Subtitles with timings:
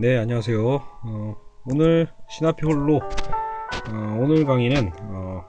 [0.00, 0.66] 네, 안녕하세요.
[0.66, 5.44] 어, 오늘 시나피 홀로 어, 오늘 강의는 어,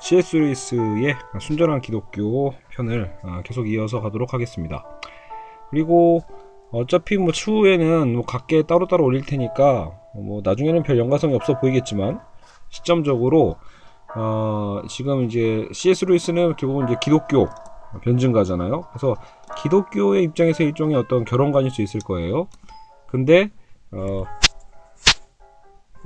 [0.00, 4.86] CS 루이스의 순전한 기독교 편을 어, 계속 이어서 가도록 하겠습니다.
[5.68, 6.22] 그리고
[6.72, 12.20] 어차피 뭐 추후에는 뭐 각계 따로따로 올릴 테니까 뭐 나중에는 별 연관성이 없어 보이겠지만
[12.70, 13.56] 시점적으로
[14.16, 17.48] 어, 지금 이제 CS 루이스는 결국은 이제 기독교
[18.02, 18.80] 변증가잖아요.
[18.92, 19.14] 그래서
[19.58, 22.48] 기독교의 입장에서 일종의 어떤 결혼관일 수 있을 거예요.
[23.06, 23.50] 근데
[23.92, 24.24] 어,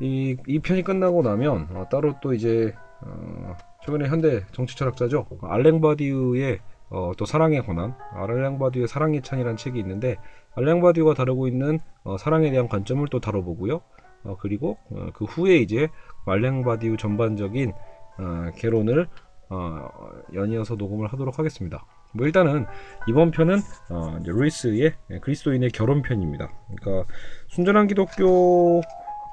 [0.01, 5.81] 이, 이 편이 끝나고 나면 어, 따로 또 이제 어, 최근에 현대 정치 철학자죠 알랭
[5.81, 10.17] 바디우의 어, 또 사랑에 관한 알랭 바디우의 사랑 예찬이라는 책이 있는데
[10.55, 13.81] 알랭 바디우가 다루고 있는 어, 사랑에 대한 관점을 또 다뤄보고요.
[14.25, 15.89] 어, 그리고 어, 그 후에 이제
[16.27, 17.73] 알랭 바디우 전반적인
[18.19, 19.09] 어, 개론을
[19.51, 19.89] 어,
[20.33, 21.85] 연이어서 녹음을 하도록 하겠습니다.
[22.15, 22.67] 뭐 일단은
[23.09, 23.59] 이번 편은
[23.91, 26.51] 어, 이제 루이스의 그리스도인의 결혼 편입니다.
[26.77, 27.13] 그러니까
[27.49, 28.81] 순전한 기독교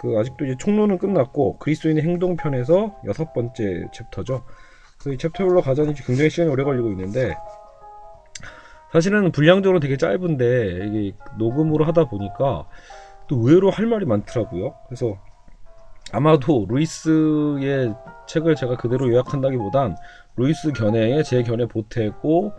[0.01, 4.43] 그 아직도 이제 총론은 끝났고 그리스도인의 행동 편에서 여섯 번째 챕터죠.
[5.03, 7.35] 그이 챕터별로 가자니 굉장히 시간이 오래 걸리고 있는데
[8.91, 12.65] 사실은 분량적으로 되게 짧은데 이게 녹음으로 하다 보니까
[13.27, 14.73] 또 의외로 할 말이 많더라고요.
[14.87, 15.17] 그래서
[16.11, 17.95] 아마도 루이스의
[18.27, 19.95] 책을 제가 그대로 요약한다기보단
[20.35, 22.53] 루이스 견해에 제 견해 보태고 뭐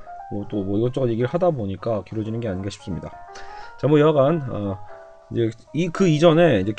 [0.51, 3.11] 또 뭐 이것저것 얘기를 하다 보니까 길어지는 게 아닌가 싶습니다.
[3.81, 4.79] 자, 뭐 여하간 어,
[5.33, 6.73] 이제 이 그 이전에 이제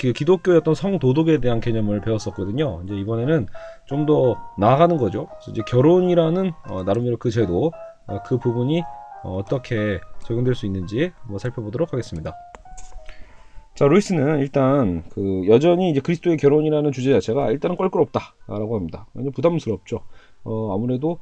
[0.58, 2.82] 어떤 성도덕에 대한 개념을 배웠었거든요.
[2.86, 3.48] 이제 이번에는
[3.86, 5.28] 좀 더 나아가는 거죠.
[5.50, 7.72] 이제 결혼이라는 어, 나름대로 그 제도
[8.08, 8.82] 어, 그 부분이
[9.24, 12.34] 어, 어떻게 적용될 수 있는지 뭐 살펴보도록 하겠습니다.
[13.76, 19.08] 자, 루이스는 일단 그 여전히 이제 그리스도의 결혼이라는 주제 자체가 일단은 껄끄럽다라고 합니다.
[19.34, 20.02] 부담스럽죠.
[20.44, 21.18] 어, 아무래도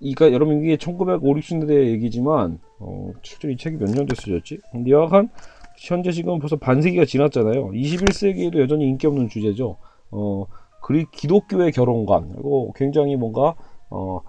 [0.00, 4.60] 이가 여러분 이게 1950, 60년대 얘기지만 어, 실제로 이 책이 몇 년대 쓰였지?
[4.88, 5.30] 여하간
[5.76, 7.70] 현재 지금 벌써 반세기가 지났잖아요.
[7.70, 9.76] 21세기에도 여전히 인기 없는 주제죠.
[10.10, 10.46] 어,
[10.82, 13.54] 그리 기독교의 결혼관 그리고 굉장히 뭔가
[13.90, 14.20] 어,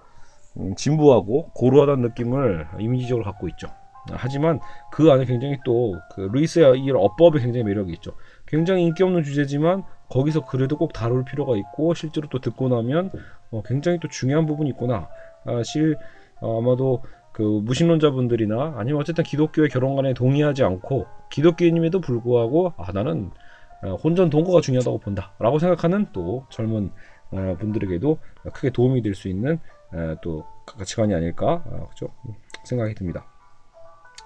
[0.56, 3.68] 음, 진부하고 고루하다는 느낌을 이미지적으로 갖고 있죠.
[4.12, 4.60] 하지만
[4.90, 8.12] 그 안에 굉장히 또 그 루이스의 이 어법에 굉장히 매력이 있죠.
[8.46, 13.10] 굉장히 인기 없는 주제지만 거기서 그래도 꼭 다룰 필요가 있고 실제로 또 듣고 나면
[13.50, 15.08] 어, 굉장히 또 중요한 부분이 있구나.
[15.44, 15.96] 아, 실
[16.40, 17.02] 어, 아마도
[17.32, 23.30] 그 무신론자분들이나 아니면 어쨌든 기독교의 결혼관에 동의하지 않고 기독교인임에도 불구하고 아 나는
[23.82, 26.90] 어, 혼전 동거가 중요하다고 본다라고 생각하는 또 젊은
[27.30, 28.18] 어, 분들에게도
[28.52, 29.58] 크게 도움이 될 수 있는
[29.92, 32.08] 어, 또 가치관이 아닐까 어, 그죠
[32.64, 33.24] 생각이 듭니다.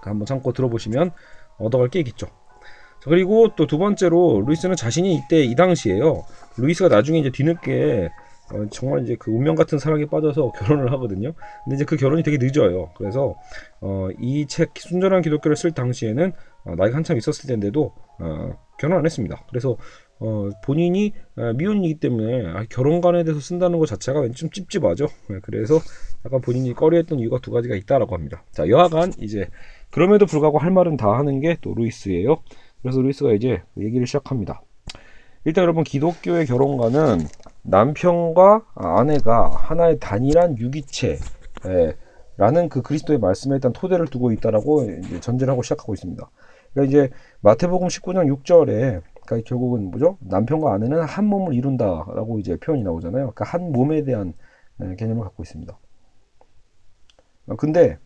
[0.02, 1.10] 한번 참고 들어보시면
[1.58, 2.26] 얻어갈 게 있겠죠.
[2.26, 6.24] 자, 그리고 또 두 번째로 루이스는 자신이 이때 이 당시에요.
[6.58, 8.10] 루이스가 나중에 이제 뒤늦게
[8.52, 11.32] 어, 정말 이제 그 운명 같은 사랑에 빠져서 결혼을 하거든요.
[11.64, 12.90] 근데 이제 그 결혼이 되게 늦어요.
[12.96, 13.34] 그래서
[13.80, 16.32] 어, 이 책 순전한 기독교를 쓸 당시에는
[16.64, 19.44] 어, 나이가 한참 있었을 텐데도 어, 결혼 안 했습니다.
[19.48, 19.76] 그래서
[20.20, 25.06] 어, 본인이 어, 미혼이기 때문에 아, 결혼관에 대해서 쓴다는 것 자체가 왠지 좀 찝찝하죠.
[25.30, 25.78] 네, 그래서
[26.24, 28.44] 약간 본인이 꺼려했던 이유가 두 가지가 있다라고 합니다.
[28.52, 29.48] 자, 여하간 이제
[29.90, 32.36] 그럼에도 불구하고 할 말은 다 하는 게 또 루이스예요.
[32.82, 34.62] 그래서 루이스가 이제 얘기를 시작합니다.
[35.44, 37.18] 일단 여러분 기독교의 결혼관은
[37.64, 41.18] 남편과 아내가 하나의 단일한 유기체
[42.36, 44.86] 라는 그 그리스도의 말씀에 일단 토대를 두고 있다라고
[45.20, 46.30] 전제를 하고 시작하고 있습니다.
[46.72, 47.10] 그러니까 이제
[47.40, 50.18] 마태복음 19장 6절에 그러니까 결국은 뭐죠?
[50.20, 53.32] 남편과 아내는 한 몸을 이룬다라고 이제 표현이 나오잖아요.
[53.32, 54.34] 그러니까 한 몸에 대한
[54.98, 55.78] 개념을 갖고 있습니다.
[57.46, 57.98] 어, 근데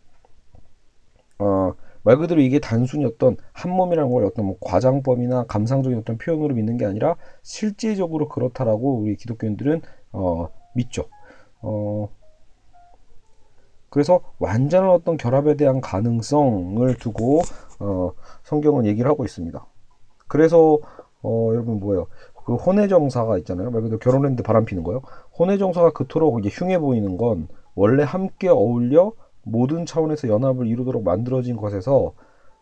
[1.38, 1.72] 어,
[2.08, 6.78] 말 그대로 이게 단순히 어떤 한 몸이라는 걸 어떤 뭐 과장법이나 감상적인 어떤 표현으로 믿는
[6.78, 9.82] 게 아니라 실제적으로 그렇다라고 우리 기독교인들은
[10.12, 11.04] 어, 믿죠.
[11.60, 12.08] 어,
[13.91, 17.42] 그래서 완전한 어떤 결합에 대한 가능성을 두고
[17.78, 19.66] 어, 성경은 얘기를 하고 있습니다.
[20.28, 20.78] 그래서
[21.22, 22.06] 어, 여러분 뭐예요?
[22.46, 23.70] 그 혼외정사가 있잖아요.
[23.70, 25.02] 말 그대로 결혼했는데 바람 피는 거요.
[25.38, 29.12] 혼외정사가 그토록 이제 흉해 보이는 건 원래 함께 어울려
[29.43, 32.12] 모든 차원에서 연합을 이루도록 만들어진 것에서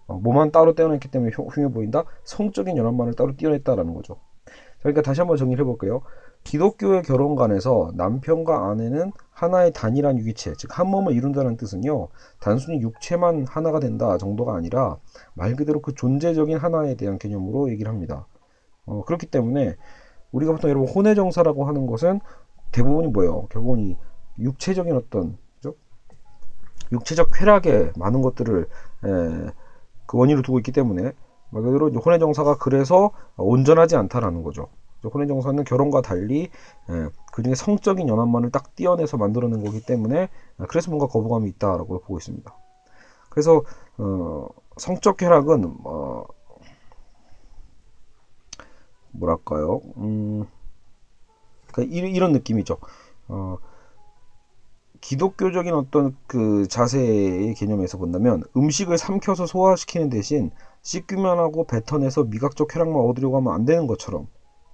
[0.06, 2.04] 어, 몸만 따로 떼어냈기 때문에 흉해 보인다.
[2.24, 4.16] 성적인 연합만을 따로 떼어냈다라는 거죠.
[4.80, 6.02] 그러니까 다시 한번 정리를 해볼게요.
[6.44, 12.06] 기독교의 결혼관에서 남편과 아내는 하나의 단일한 유기체, 즉 한 몸을 이룬다는 뜻은요,
[12.38, 14.98] 단순히 육체만 하나가 된다 정도가 아니라
[15.34, 18.28] 말 그대로 그 존재적인 하나에 대한 개념으로 얘기를 합니다.
[18.84, 19.74] 어, 그렇기 때문에
[20.30, 22.20] 우리가 보통 여러분 혼외정사라고 하는 것은
[22.70, 23.48] 대부분이 뭐예요?
[23.50, 23.96] 결국은 이
[24.38, 25.38] 육체적인 어떤
[26.92, 28.68] 육체적 쾌락에 많은 것들을
[29.04, 29.50] 에,
[30.06, 31.12] 그 원인으로 두고 있기 때문에
[31.50, 34.68] 말 그대로 혼의 정사가 그래서 온전하지 않다라는 거죠.
[35.04, 36.48] 혼의 정사는 결혼과 달리 에,
[37.32, 40.28] 그중에 성적인 연합만을 딱 띄어내서 만들어낸 거기 때문에
[40.68, 42.52] 그래서 뭔가 거부감이 있다라고 보고 있습니다.
[43.28, 43.62] 그래서
[43.98, 46.24] 어, 성적 쾌락은 어,
[49.10, 49.80] 뭐랄까요?
[49.98, 50.46] 음,
[51.72, 52.78] 그러니까 이, 이런 느낌이죠.
[53.28, 53.58] 어,
[55.06, 60.50] 기독교적인 어떤 그 자세의 개념에서 본다면 음식을 삼켜서 소화시키는 대신
[60.82, 64.26] 씻기만 하고 뱉어내서 미각적 쾌락만 얻으려고 하면 안 되는 것처럼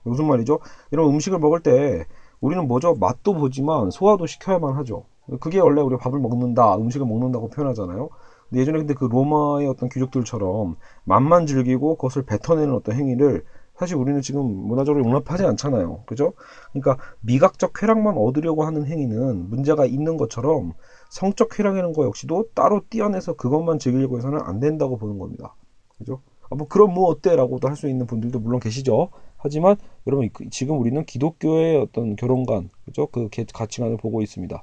[0.05, 0.61] 무슨 말이죠?
[0.91, 2.07] 이런 음식을 먹을 때
[2.41, 2.95] 우리는 뭐죠?
[2.95, 5.05] 맛도 보지만 소화도 시켜야만 하죠.
[5.39, 8.09] 그게 원래 우리가 밥을 먹는다, 음식을 먹는다고 표현하잖아요.
[8.49, 13.45] 근데 예전에 근데 그 로마의 어떤 귀족들처럼 맛만 즐기고 그것을 뱉어내는 어떤 행위를
[13.77, 16.03] 사실 우리는 지금 문화적으로 용납하지 않잖아요.
[16.07, 16.35] 그죠?
[16.73, 20.73] 그러니까 미각적 쾌락만 얻으려고 하는 행위는 문제가 있는 것처럼
[21.11, 25.55] 성적 쾌락이라는 거 역시도 따로 띄어내서 그것만 즐기려고 해서는 안 된다고 보는 겁니다.
[25.99, 26.21] 그죠?
[26.51, 29.09] 아, 뭐 그럼 뭐 어때라고도 할 수 있는 분들도 물론 계시죠.
[29.37, 29.77] 하지만
[30.07, 33.07] 여러분 지금 우리는 기독교의 어떤 결혼관, 그죠?
[33.07, 34.63] 그 가치관을 보고 있습니다.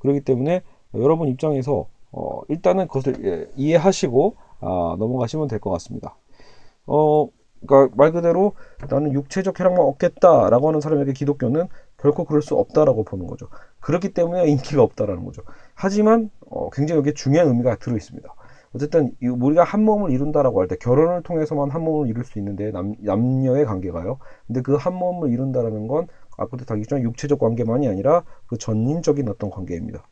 [0.00, 0.62] 그렇기 때문에
[0.94, 6.16] 여러분 입장에서 어, 일단은 그것을 예, 이해하시고 아, 넘어가시면 될 것 같습니다.
[6.86, 7.28] 어,
[7.66, 8.52] 그러니까 말 그대로
[8.88, 11.66] 나는 육체적 쾌락만 얻겠다라고 하는 사람에게 기독교는
[11.98, 13.48] 결코 그럴 수 없다라고 보는 거죠.
[13.80, 15.42] 그렇기 때문에 인기가 없다라는 거죠.
[15.74, 18.28] 하지만 어, 굉장히 여기에 중요한 의미가 들어 있습니다.
[18.74, 22.94] 어쨌든 우리가 한 몸을 이룬다라고 할 때 결혼을 통해서만 한 몸을 이룰 수 있는데 남,
[23.00, 24.18] 남녀의 관계가요.
[24.46, 26.06] 근데 그 한 몸을 이룬다라는 건
[26.36, 30.04] 아까도 다기전 육체적 관계만이 아니라 그 전인적인 어떤 관계입니다.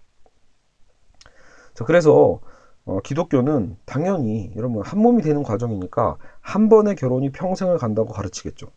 [1.75, 2.41] 자 그래서
[2.85, 6.17] 어, 기독교는 당연히 여러분 한 몸이 되는 과정이니까
[6.47, 8.69] 한 번의 결혼이 평생을 간다고 가르치겠죠.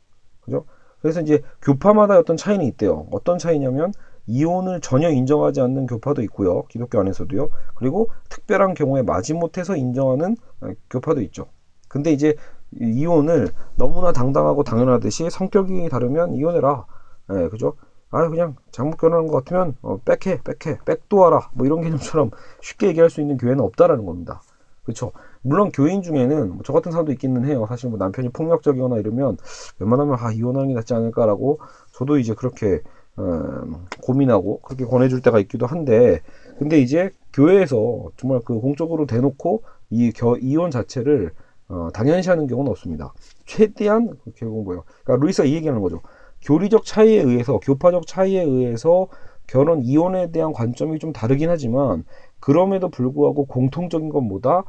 [0.41, 0.65] 그죠?
[1.01, 3.05] 그래서 이제 교파마다 어떤 차이는 있대요.
[3.11, 3.93] 어떤 차이냐면
[4.25, 6.63] 이혼을 전혀 인정하지 않는 교파도 있고요.
[6.63, 7.49] 기독교 안에서도요.
[7.75, 11.45] 그리고 특별한 경우에 마지못해서 인정하는 어, 교파도 있죠.
[11.87, 12.35] 근데 이제
[12.81, 16.87] 이혼을 너무나 당당하고 당연하듯이 성격이 다르면 이혼해라.
[17.33, 17.75] 예, 그죠?
[18.09, 22.31] 아 그냥 장못 결혼한 것 같으면 어, 백해 백해 백도하라 뭐 이런 개념처럼
[22.61, 24.41] 쉽게 얘기할 수 있는 교회는 없다라는 겁니다.
[24.83, 25.11] 그렇죠.
[25.41, 27.65] 물론 교인 중에는 뭐 저 같은 사람도 있기는 해요.
[27.67, 29.37] 사실 뭐 남편이 폭력적이거나 이러면
[29.79, 31.59] 웬만하면 아 이혼하는 게 낫지 않을까라고
[31.93, 32.81] 저도 이제 그렇게
[33.17, 33.63] 어,
[34.01, 36.21] 고민하고 그렇게 권해줄 때가 있기도 한데
[36.57, 41.31] 근데 이제 교회에서 정말 그 공적으로 대놓고 이 겨, 이혼 자체를
[41.69, 43.13] 어, 당연시하는 경우는 없습니다.
[43.45, 44.83] 최대한 결국 뭐예요?
[45.03, 46.01] 그러니까 루이스가 이 얘기하는 거죠.
[46.41, 49.07] 교리적 차이에 의해서 교파적 차이에 의해서
[49.47, 52.05] 결혼 이혼에 대한 관점이 좀 다르긴 하지만
[52.39, 54.63] 그럼에도 불구하고 공통적인 건 뭐다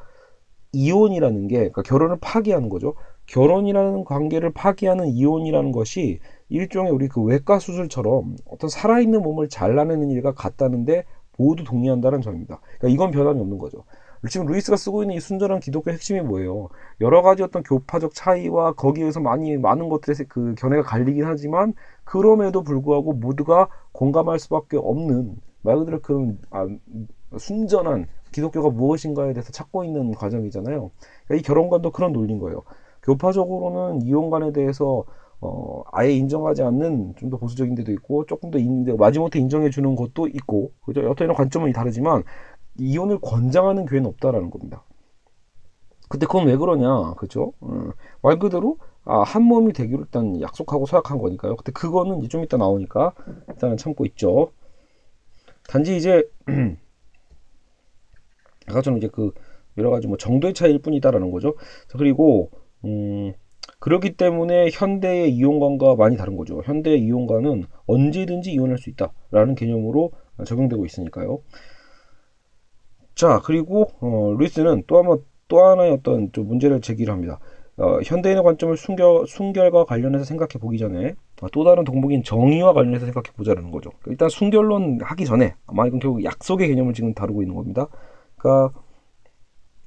[0.72, 2.94] 이혼이라는 게 그러니까 결혼을 파기하는 거죠.
[3.26, 10.32] 결혼이라는 관계를 파기하는 이혼이라는 것이 일종의 우리 그 외과 수술처럼 어떤 살아있는 몸을 잘라내는 일과
[10.32, 11.04] 같다는데
[11.36, 12.60] 모두 동의한다는 점입니다.
[12.78, 13.84] 그러니까 이건 변함이 없는 거죠.
[14.28, 16.68] 지금 루이스가 쓰고 있는 이 순전한 기독교 핵심이 뭐예요?
[17.00, 21.72] 여러 가지 어떤 교파적 차이와 거기에서 많이 많은 것들의 그 견해가 갈리긴 하지만
[22.04, 26.66] 그럼에도 불구하고 모두가 공감할 수밖에 없는 말 그대로 그런 아,
[27.38, 30.90] 순전한 기독교가 무엇인가에 대해서 찾고 있는 과정이잖아요.
[31.26, 32.62] 그러니까 이 결혼관도 그런 논리인 거예요.
[33.02, 35.04] 교파적으로는 이혼관에 대해서
[35.40, 39.94] 어, 아예 인정하지 않는 좀 더 보수적인 데도 있고 조금 더 인, 마지못해 인정해 주는
[39.96, 41.02] 것도 있고 그죠?
[41.04, 42.24] 여튼 관점은 다르지만
[42.78, 44.84] 이혼을 권장하는 교회는 없다라는 겁니다.
[46.08, 47.52] 근데 그건 왜 그러냐, 그죠?
[47.62, 47.92] 음,
[48.22, 51.56] 말 그대로 아, 한 몸이 되기로 일단 약속하고 서약한 거니까요.
[51.56, 53.14] 근데 그거는 좀 이따 나오니까
[53.48, 54.52] 일단은 참고 있죠.
[55.68, 56.22] 단지 이제
[58.70, 59.32] 아까 전 이제 그
[59.78, 61.54] 여러 가지 뭐 정도의 차이일 뿐이다라는 거죠.
[61.96, 62.50] 그리고
[62.84, 63.32] 음,
[63.78, 66.62] 그렇기 때문에 현대의 이혼관과 많이 다른 거죠.
[66.64, 70.12] 현대의 이혼관은 언제든지 이혼할 수 있다라는 개념으로
[70.44, 71.40] 적용되고 있으니까요.
[73.14, 77.38] 자, 그리고 어, 루이스는 또 한번 또 하나의 어떤 좀 문제를 제기를 합니다.
[77.76, 83.06] 어, 현대인의 관점을 순결, 순결과 관련해서 생각해 보기 전에 어, 또 다른 동목인 정의와 관련해서
[83.06, 83.90] 생각해 보자는 거죠.
[84.06, 87.88] 일단 순결론 하기 전에 아마 이건 결국 약속의 개념을 지금 다루고 있는 겁니다.
[88.40, 88.72] 그러니까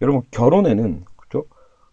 [0.01, 1.47] 여러분 결혼에는 그렇죠?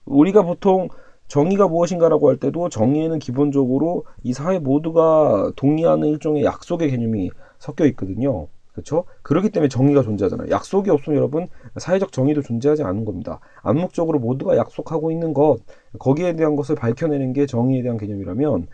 [0.04, 0.88] 우리가 보통
[1.28, 8.48] 정의가 무엇인가라고 할 때도 정의에는 기본적으로 이 사회 모두가 동의하는 일종의 약속의 개념이 섞여 있거든요.
[8.72, 9.04] 그렇죠?
[9.22, 10.50] 그렇기 때문에 정의가 존재하잖아요.
[10.50, 13.40] 약속이 없으면 여러분 사회적 정의도 존재하지 않는 겁니다.
[13.62, 15.58] 암묵적으로 모두가 약속하고 있는 것
[15.98, 18.68] 거기에 대한 것을 밝혀내는 게 정의에 대한 개념이라면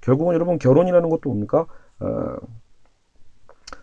[0.00, 1.66] 결국은 여러분 결혼이라는 것도 뭡니까?
[2.00, 2.36] 어,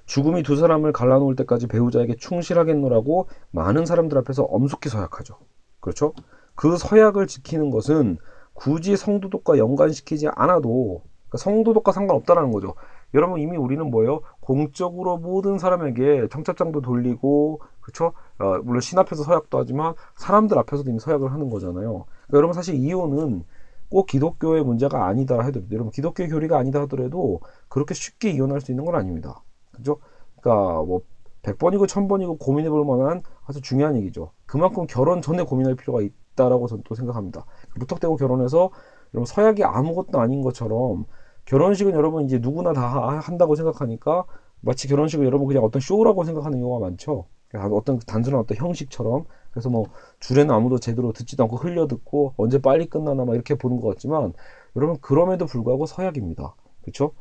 [0.07, 5.37] 죽음이 두 사람을 갈라놓을 때까지 배우자에게 충실하겠노라고 많은 사람들 앞에서 엄숙히 서약하죠.
[5.79, 6.13] 그렇죠?
[6.55, 8.17] 그 서약을 지키는 것은
[8.53, 12.73] 굳이 성도덕과 연관시키지 않아도 그러니까 성도덕과 상관없다라는 거죠.
[13.13, 14.21] 여러분 이미 우리는 뭐예요?
[14.39, 18.13] 공적으로 모든 사람에게 청첩장도 돌리고 그렇죠?
[18.39, 22.05] 어, 물론 신 앞에서 서약도 하지만 사람들 앞에서도 이미 서약을 하는 거잖아요.
[22.27, 23.43] 그러니까 여러분 사실 이혼은
[23.89, 28.85] 꼭 기독교의 문제가 아니다 해도 여러분 기독교의 교리가 아니다 하더라도 그렇게 쉽게 이혼할 수 있는
[28.85, 29.41] 건 아닙니다.
[29.77, 29.97] 그죠?
[30.41, 31.01] 그러니까 뭐
[31.43, 34.31] 100번이고 1000번이고 고민해 볼 만한 아주 중요한 얘기죠.
[34.45, 37.45] 그만큼 결혼 전에 고민할 필요가 있다라고 저는 또 생각합니다.
[37.75, 38.69] 무턱대고 결혼해서
[39.13, 41.05] 여러분 서약이 아무것도 아닌 것처럼
[41.45, 44.25] 결혼식은 여러분 이제 누구나 다 하- 한다고 생각하니까
[44.59, 47.25] 마치 결혼식을 여러분 그냥 어떤 쇼라고 생각하는 경우가 많죠.
[47.71, 49.85] 어떤 단순한 어떤 형식처럼 그래서 뭐
[50.19, 54.33] 줄에는 아무도 제대로 듣지도 않고 흘려 듣고 언제 빨리 끝나나 막 이렇게 보는 것 같지만
[54.75, 56.55] 여러분 그럼에도 불구하고 서약입니다.
[56.81, 57.11] 그렇죠?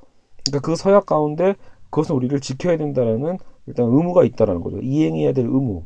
[0.44, 1.54] 그러니까 그 서약 가운데
[1.90, 4.78] 그것은 우리를 지켜야 된다라는 일단 의무가 있다라는 거죠.
[4.80, 5.84] 이행해야 될 의무.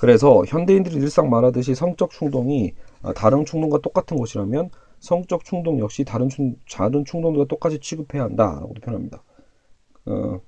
[0.00, 6.30] 그래서 현대인들이 늘상 말하듯이 성적 충동이 아, 다른 충동과 똑같은 것이라면 성적 충동 역시 다른
[6.30, 9.22] 충, 다른 충동들과 똑같이 취급해야 한다라고도 표현합니다.
[10.06, 10.40] 어,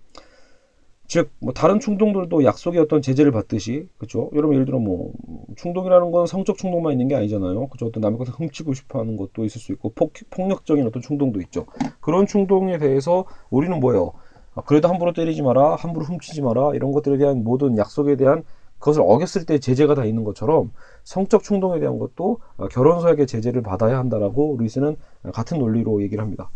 [1.12, 4.30] 즉, 뭐 다른 충동들도 약속의 어떤 제재를 받듯이, 그렇죠?
[4.32, 5.12] 여러분 예를 들어 뭐
[5.56, 7.66] 충동이라는 건 성적 충동만 있는 게 아니잖아요.
[7.66, 7.84] 그죠?
[7.84, 11.66] 어떤 남의 것을 훔치고 싶어하는 것도 있을 수 있고 폭, 폭력적인 어떤 충동도 있죠.
[12.00, 14.14] 그런 충동에 대해서 우리는 뭐예요?
[14.54, 18.42] 아, 그래도 함부로 때리지 마라, 함부로 훔치지 마라 이런 것들에 대한 모든 약속에 대한
[18.78, 20.72] 그것을 어겼을 때 제재가 다 있는 것처럼
[21.04, 24.96] 성적 충동에 대한 것도 아, 결혼 서약의 제재를 받아야 한다라고 루이스는
[25.34, 26.48] 같은 논리로 얘기를 합니다.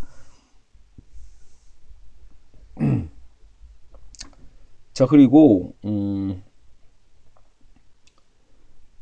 [4.97, 6.43] 자 그리고 음,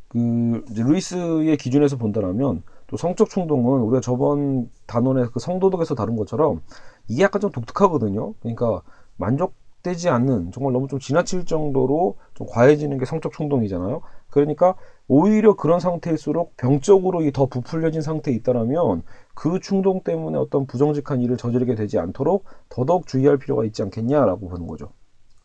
[0.08, 6.62] 그 루이스의 기준에서 본다면 또 성적 충동은 우리가 저번 단원의 그 성도덕에서 다룬 것처럼
[7.06, 8.34] 이게 약간 좀 독특하거든요.
[8.40, 8.82] 그러니까
[9.18, 14.00] 만족되지 않는 정말 너무 좀 지나칠 정도로 좀 과해지는 게 성적 충동이잖아요.
[14.30, 14.74] 그러니까
[15.06, 21.76] 오히려 그런 상태일수록 병적으로 이더 부풀려진 상태에 있다라면 그 충동 때문에 어떤 부정직한 일을 저지르게
[21.76, 24.90] 되지 않도록 더더욱 주의할 필요가 있지 않겠냐라고 보는 거죠.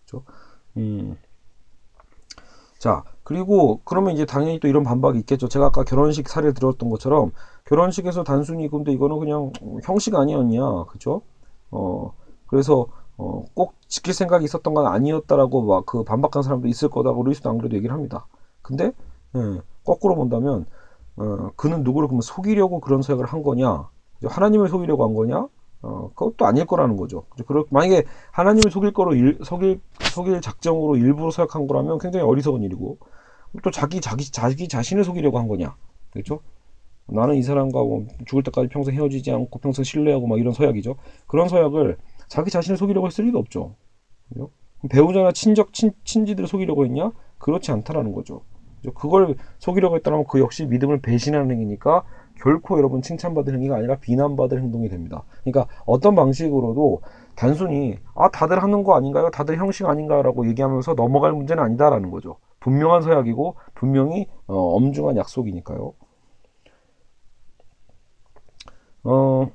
[0.09, 0.23] 그렇죠?
[0.77, 1.17] 음.
[2.77, 5.47] 자, 그리고 그러면 이제 당연히 또 이런 반박이 있겠죠.
[5.49, 7.31] 제가 아까 결혼식 사례 들었던 것처럼
[7.65, 9.51] 결혼식에서 단순히 근데 이거는 그냥
[9.83, 11.21] 형식 아니었냐, 그죠?
[11.71, 12.13] 어,
[12.47, 12.87] 그래서
[13.17, 17.57] 어, 꼭 지킬 생각이 있었던 건 아니었다라고 막 그 반박한 사람도 있을 거다고 루이스도 안
[17.57, 18.25] 그래도 얘기를 합니다.
[18.61, 18.91] 근데
[19.35, 20.65] 예, 거꾸로 본다면
[21.17, 23.89] 어, 그는 누구를 그러면 속이려고 그런 서약을 한 거냐?
[24.25, 25.47] 하나님을 속이려고 한 거냐?
[25.81, 27.23] 어, 그것도 아닐 거라는 거죠.
[27.29, 27.45] 그죠?
[27.45, 29.79] 그러, 만약에 하나님을 속일 거로 일, 속일
[30.13, 32.97] 속일 작정으로 일부러 서약한 거라면 굉장히 어리석은 일이고
[33.63, 35.75] 또 자기 자기 자기 자신을 속이려고 한 거냐?
[36.11, 36.41] 그렇죠?
[37.07, 40.95] 나는 이 사람과 뭐 죽을 때까지 평생 헤어지지 않고 평생 신뢰하고 막 이런 서약이죠.
[41.27, 43.75] 그런 서약을 자기 자신을 속이려고 했을 리가 없죠.
[44.29, 44.51] 그죠?
[44.89, 47.11] 배우자나 친적 친, 친지들을 속이려고 했냐?
[47.37, 48.41] 그렇지 않다라는 거죠.
[48.93, 52.03] 그걸 속이려고 했다면 그 역시 믿음을 배신하는 행위니까
[52.39, 55.23] 결코 여러분 칭찬받을 행위가 아니라 비난받을 행동이 됩니다.
[55.43, 57.01] 그러니까 어떤 방식으로도
[57.35, 59.29] 단순히 아 다들 하는 거 아닌가요?
[59.29, 62.37] 다들 형식 아닌가요라고 얘기하면서 넘어갈 문제는 아니다라는 거죠.
[62.59, 65.93] 분명한 서약이고 분명히 어, 엄중한 약속이니까요.
[69.05, 69.51] 어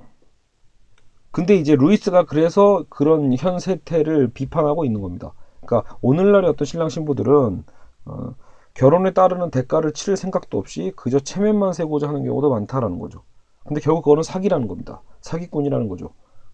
[1.31, 5.33] 근데 이제 루이스가 그래서 그런 현 세태를 비판하고 있는 겁니다.
[5.65, 7.65] 그러니까 오늘날의 어떤 신랑 신부들은
[8.07, 8.35] 어,
[8.75, 13.23] 결혼에 따르는 대가를 치를 생각도 없이 그저 체면만 세고자 하는 경우도 많다라는 거죠.
[13.65, 15.01] 근데 결국 그거는 사기라는 겁니다.
[15.21, 16.11] 사기꾼이라는 거죠.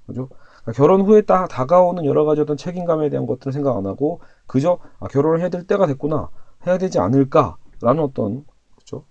[0.06, 0.28] 그죠?
[0.62, 4.78] 그러니까 결혼 후에 딱 다가오는 여러 가지 어떤 책임감에 대한 것들을 생각 안 하고 그저
[4.98, 6.28] 아, 결혼을 해야 될 때가 됐구나
[6.66, 8.44] 해야 되지 않을까라는 어떤
[8.76, 9.04] 그죠?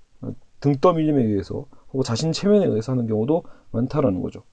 [0.59, 4.43] 등 떠밀림에 의해서 혹은 자신 체면에 의해서 하는 경우도 많다라는 거죠.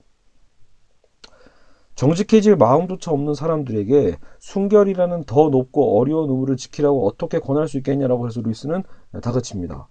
[1.97, 8.43] 정직해질 마음조차 없는 사람들에게 순결이라는 더 높고 어려운 의무를 지키라고 어떻게 권할 수 있겠냐라고 해서
[8.43, 8.85] 루이스는
[9.23, 9.89] 다그칩니다.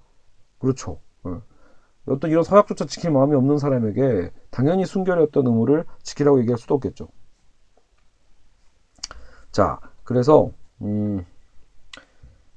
[0.59, 0.99] 그렇죠.
[2.07, 4.85] 어떤 이런 서약조차 지킬 마음이 없는 사람에게 당연히
[5.23, 7.07] 어떤 의무를 지키라고 얘기할 수도 없겠죠.
[9.51, 11.25] 자, 그래서 음,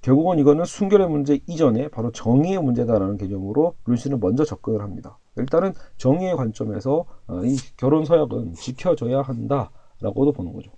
[0.00, 5.19] 결국은 이거는 순결의 문제 이전에 바로 정의의 문제다라는 개념으로 루이스는 먼저 접근을 합니다.
[5.37, 10.71] 일단은 정의의 관점에서 어, 이 결혼 서약은 지켜져야 한다라고도 보는 거죠.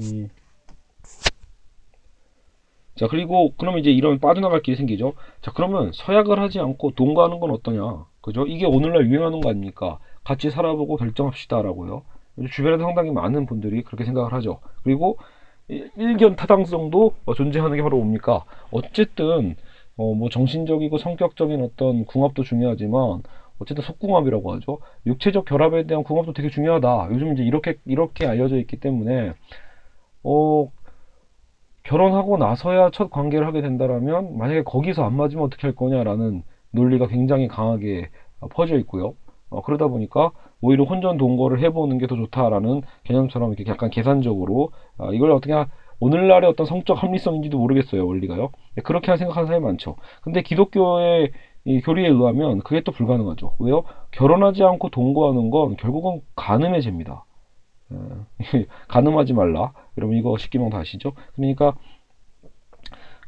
[0.00, 0.28] 음.
[2.94, 5.14] 자 그리고 그러면 이제 이런 빠져나갈 길이 생기죠.
[5.40, 8.06] 자 그러면 서약을 하지 않고 동거하는 건 어떠냐?
[8.20, 8.46] 그죠?
[8.46, 9.98] 이게 오늘날 유행하는 거 아닙니까?
[10.22, 12.02] 같이 살아보고 결정합시다라고요.
[12.50, 14.60] 주변에 상당히 많은 분들이 그렇게 생각을 하죠.
[14.84, 15.18] 그리고
[15.96, 18.44] 일견 타당성도 존재하는 게 바로 뭡니까?
[18.70, 19.56] 어쨌든
[19.96, 23.22] 어, 뭐 정신적이고 성격적인 어떤 궁합도 중요하지만
[23.58, 24.78] 어쨌든 속궁합이라고 하죠.
[25.06, 27.08] 육체적 결합에 대한 궁합도 되게 중요하다.
[27.12, 29.32] 요즘 이제 이렇게 이렇게 알려져 있기 때문에
[30.24, 30.66] 어
[31.84, 37.48] 결혼하고 나서야 첫 관계를 하게 된다라면 만약에 거기서 안 맞으면 어떻게 할 거냐라는 논리가 굉장히
[37.48, 38.08] 강하게
[38.50, 39.14] 퍼져 있고요.
[39.50, 40.30] 어, 그러다 보니까
[40.62, 45.52] 오히려 혼전 동거를 해보는 게 더 좋다라는 개념처럼 이렇게 약간 계산적으로 아, 이걸 어떻게
[46.00, 48.50] 오늘날의 어떤 성적 합리성인지도 모르겠어요 원리가요.
[48.82, 49.96] 그렇게 생각하는 사람이 많죠.
[50.22, 51.30] 근데 기독교의
[51.64, 53.54] 이 교리에 의하면 그게 또 불가능하죠.
[53.60, 53.84] 왜요?
[54.10, 57.24] 결혼하지 않고 동거하는 건 결국은 간음의 죄입니다.
[58.88, 59.72] 가늠하지 말라.
[59.96, 61.12] 여러분 이거 십기명 다 아시죠?
[61.36, 61.74] 그러니까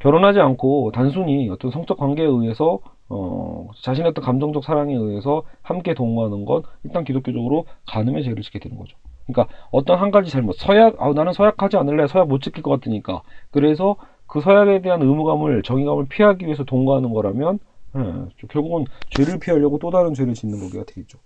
[0.01, 6.45] 결혼하지 않고 단순히 어떤 성적 관계에 의해서 어, 자신의 어떤 감정적 사랑에 의해서 함께 동거하는
[6.45, 8.97] 건 일단 기독교적으로 간음의 죄를 짓게 되는 거죠.
[9.27, 13.21] 그러니까 어떤 한 가지 잘못, 서약, 아, 나는 서약하지 않을래, 서약 못 지킬 것 같으니까.
[13.51, 13.95] 그래서
[14.27, 17.59] 그 서약에 대한 의무감을, 정의감을 피하기 위해서 동거하는 거라면,
[17.97, 21.19] 예, 결국은 죄를 피하려고 또 다른 죄를 짓는 거가 되겠죠.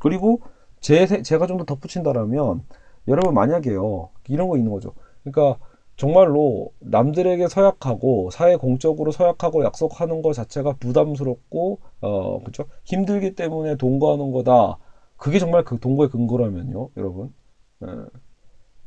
[0.00, 0.40] 그리고
[0.80, 2.62] 제, 제가 좀 더 덧붙인다라면,
[3.08, 4.92] 여러분 만약에요, 이런 거 있는 거죠.
[5.24, 5.58] 그러니까
[5.98, 14.30] 정말로 남들에게 서약하고 사회 공적으로 서약하고 약속하는 것 자체가 부담스럽고 어 그죠 힘들기 때문에 동거하는
[14.30, 14.78] 거다.
[15.16, 17.34] 그게 정말 그 동거의 근거라면요 여러분.
[17.82, 17.86] 에,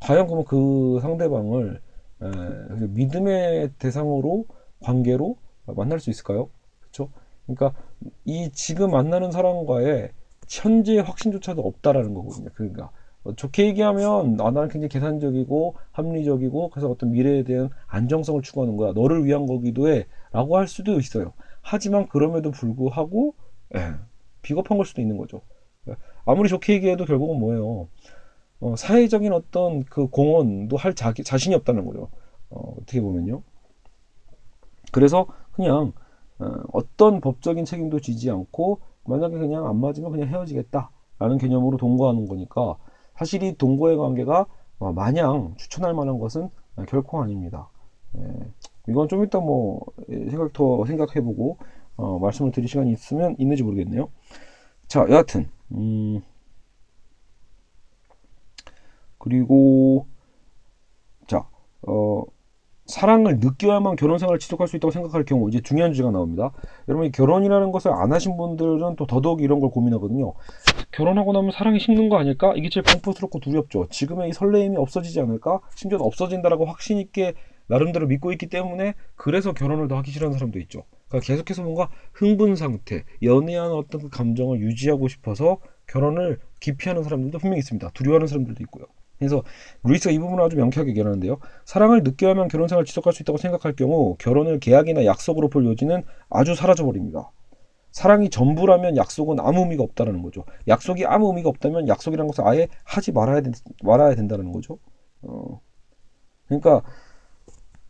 [0.00, 1.80] 과연 그러면 그 상대방을
[2.22, 4.46] 에, 믿음의 대상으로
[4.80, 6.48] 관계로 만날 수 있을까요?
[6.80, 7.10] 그렇죠
[7.46, 7.78] 그러니까
[8.24, 10.12] 이 지금 만나는 사람과의
[10.48, 12.48] 현재 확신조차도 없다라는 거거든요.
[12.54, 12.90] 그러니까 어,
[13.36, 18.92] 좋게 얘기하면 아, 나는 굉장히 계산적이고 합리적이고 그래서 어떤 미래에 대한 안정성을 추구하는 거야.
[18.92, 20.06] 너를 위한 거기도 해.
[20.32, 21.32] 라고 할 수도 있어요.
[21.60, 23.34] 하지만 그럼에도 불구하고
[23.76, 23.94] 예,
[24.42, 25.42] 비겁한 걸 수도 있는 거죠.
[25.88, 27.88] 예, 아무리 좋게 얘기해도 결국은 뭐예요.
[28.60, 32.08] 어, 사회적인 어떤 그 공헌도 할 자기, 자신이 없다는 거죠.
[32.50, 33.42] 어, 어떻게 보면요.
[34.90, 35.92] 그래서 그냥
[36.38, 40.90] 어, 떤 법적인 책임도 지지 않고 만약에 그냥 안 맞으면 그냥 헤어지겠다.
[41.18, 42.76] 라는 개념으로 동거하는 거니까
[43.22, 44.46] 사실 이 동거의 관계가
[44.80, 46.50] 어, 마냥 추천할 만한 것은
[46.88, 47.68] 결코 아닙니다.
[48.16, 48.20] 예,
[48.88, 51.56] 이건 좀 이따 뭐 예, 생각 더 생각해보고
[51.98, 54.08] 어, 말씀을 드릴 시간이 있으면 있는지 모르겠네요.
[54.88, 56.20] 자, 여하튼 음,
[59.18, 60.08] 그리고
[61.28, 61.48] 자,
[61.86, 62.24] 어,
[62.92, 66.52] 사랑을 느껴야만 결혼 생활을 지속할 수 있다고 생각할 경우 이제 중요한 주제가 나옵니다.
[66.88, 70.34] 여러분 결혼이라는 것을 안 하신 분들은 또 더더욱 이런 걸 고민하거든요.
[70.90, 72.52] 결혼하고 나면 사랑이 식는 거 아닐까?
[72.54, 73.86] 이게 제일 공포스럽고 두렵죠.
[73.88, 75.60] 지금의 이 설레임이 없어지지 않을까?
[75.74, 77.32] 심지어 없어진다라고 확신 있게
[77.66, 80.82] 나름대로 믿고 있기 때문에 그래서 결혼을 더 하기 싫어하는 사람도 있죠.
[81.08, 87.60] 그러니까 계속해서 뭔가 흥분 상태, 연애하는 어떤 그 감정을 유지하고 싶어서 결혼을 기피하는 사람들도 분명히
[87.60, 87.88] 있습니다.
[87.94, 88.84] 두려워하는 사람들도 있고요.
[89.22, 89.44] 그래서
[89.84, 91.38] 루이스가 이 부분을 아주 명쾌하게 얘기하는데요.
[91.64, 96.56] 사랑을 느껴야만 결혼 생활을 지속할 수 있다고 생각할 경우 결혼을 계약이나 약속으로 볼 여지는 아주
[96.56, 97.30] 사라져 버립니다.
[97.92, 100.44] 사랑이 전부라면 약속은 아무 의미가 없다는 거죠.
[100.66, 103.52] 약속이 아무 의미가 없다면 약속이라는 것을 아예 하지 말아야, 된,
[103.84, 104.78] 말아야 된다는 거죠.
[105.22, 105.60] 어.
[106.46, 106.82] 그러니까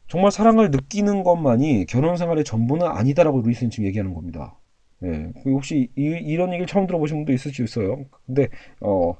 [0.08, 4.58] 정말 사랑을 느끼는 것만이 결혼 생활의 전부는 아니다라고 루이스는 지금 얘기하는 겁니다.
[5.04, 5.32] 예.
[5.46, 8.04] 혹시 이, 런 얘기를 처음 들어보신 분도 있을 수 있어요.
[8.26, 8.48] 근데
[8.80, 9.14] 어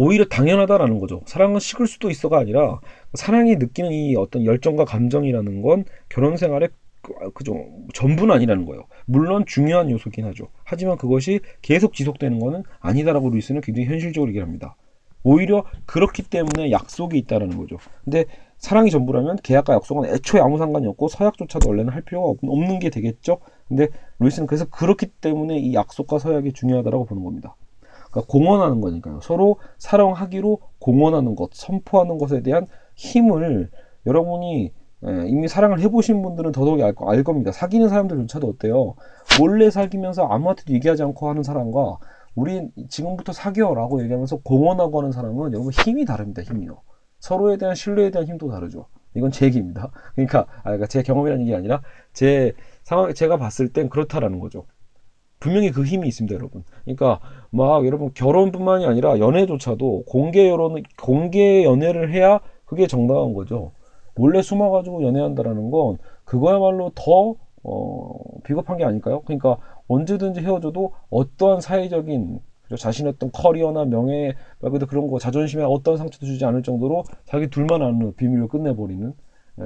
[0.00, 1.22] 오히려 당연하다라는 거죠.
[1.26, 2.78] 사랑은 식을 수도 있어가 아니라
[3.14, 6.68] 사랑이 느끼는 이 어떤 열정과 감정이라는 건 결혼 생활의
[7.02, 8.84] 그, 그죠 전부는 아니라는 거예요.
[9.06, 10.50] 물론 중요한 요소긴 하죠.
[10.62, 14.76] 하지만 그것이 계속 지속되는 것은 아니다라고 루이스는 굉장히 현실적으로 얘기를 합니다.
[15.24, 17.78] 오히려 그렇기 때문에 약속이 있다라는 거죠.
[18.04, 18.26] 근데
[18.58, 23.38] 사랑이 전부라면 계약과 약속은 애초에 아무 상관이 없고 서약조차도 원래는 할 필요가 없는 게 되겠죠.
[23.66, 23.88] 근데
[24.20, 27.56] 루이스는 그래서 그렇기 때문에 이 약속과 서약이 중요하다라고 보는 겁니다.
[28.10, 29.20] 그러니까 공헌하는 거니까요.
[29.22, 33.70] 서로 사랑하기로 공헌하는 것, 선포하는 것에 대한 힘을
[34.06, 34.72] 여러분이
[35.06, 37.52] 예, 이미 사랑을 해보신 분들은 더더욱 알, 알 겁니다.
[37.52, 38.94] 사귀는 사람들조차도 어때요?
[39.38, 41.98] 몰래 사귀면서 아무한테도 얘기하지 않고 하는 사람과
[42.34, 46.42] 우리 지금부터 사귀어라고 얘기하면서 공헌하고 하는 사람은 여러분 힘이 다릅니다.
[46.42, 46.80] 힘이요.
[47.20, 48.86] 서로에 대한 신뢰에 대한 힘도 다르죠.
[49.14, 49.90] 이건 제 얘기입니다.
[50.14, 51.80] 그러니까, 아, 그러니까 제 경험이라는 얘기 아니라
[52.12, 54.66] 제 상황 제가 봤을 땐 그렇다라는 거죠.
[55.40, 56.64] 분명히 그 힘이 있습니다, 여러분.
[56.84, 57.20] 그러니까
[57.50, 63.72] 막 여러분 결혼뿐만이 아니라 연애조차도 공개 여론 공개 연애를 해야 그게 정당한 거죠.
[64.14, 69.22] 몰래 숨어가지고 연애한다라는 건 그거야말로 더 어, 비겁한 게 아닐까요?
[69.22, 72.40] 그러니까 언제든지 헤어져도 어떠한 사회적인
[72.76, 77.82] 자신의 어떤 커리어나 명예 말고도 그런 거 자존심에 어떤 상처도 주지 않을 정도로 자기 둘만
[77.82, 79.14] 아는 비밀로 끝내버리는.
[79.60, 79.64] 예.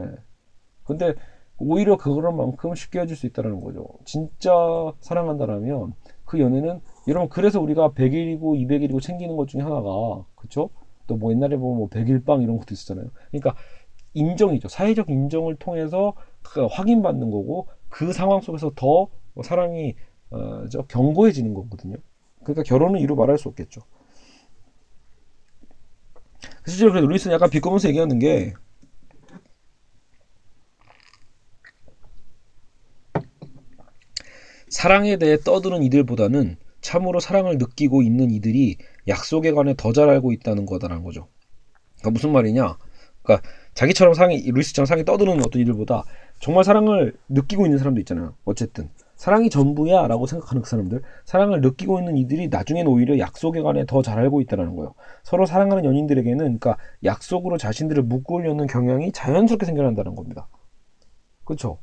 [0.85, 1.15] 근데
[1.63, 3.87] 오히려 그거만큼 쉽게 헤어질 수 있다는 거죠.
[4.05, 4.53] 진짜
[5.01, 5.95] 사랑한다라면
[6.25, 10.71] 그 연애는 여러분 그래서 우리가 100일이고 200일이고 챙기는 것 중에 하나가 그쵸?
[11.07, 13.07] 또 뭐 옛날에 보면 뭐 100일빵 이런 것도 있었잖아요.
[13.31, 13.55] 그러니까
[14.15, 14.69] 인정이죠.
[14.69, 19.09] 사회적 인정을 통해서 그 확인받는 거고 그 상황 속에서 더
[19.43, 19.95] 사랑이
[20.31, 21.97] 어, 저 견고해지는 거거든요.
[22.43, 23.83] 그러니까 결혼은 이루 말할 수 없겠죠.
[26.67, 28.55] 실제로 그래도 루이스는 약간 비꼬면서 얘기하는 게
[34.73, 40.65] 사랑에 대해 떠드는 이들보다는 참으로 사랑을 느끼고 있는 이들이 약속에 관해 더 잘 알고 있다는
[40.65, 41.29] 거다라는 거죠.
[41.99, 42.79] 그러니까 무슨 말이냐?
[43.23, 46.05] 그러니까 자기처럼 상이 루이스처럼 상이 떠드는 어떤 이들보다
[46.41, 48.35] 정말 사랑을 느끼고 있는 사람도 있잖아요.
[48.47, 54.01] 어쨌든 사랑이 전부야라고 생각하는 그 사람들, 사랑을 느끼고 있는 이들이 나중에는 오히려 약속에 관해 더
[54.03, 54.95] 잘 알고 있다는 거예요.
[55.23, 60.49] 서로 사랑하는 연인들에게는 그러니까 약속으로 자신들을 묶으려는 경향이 자연스럽게 생겨난다는 겁니다.
[61.45, 61.79] 그렇죠?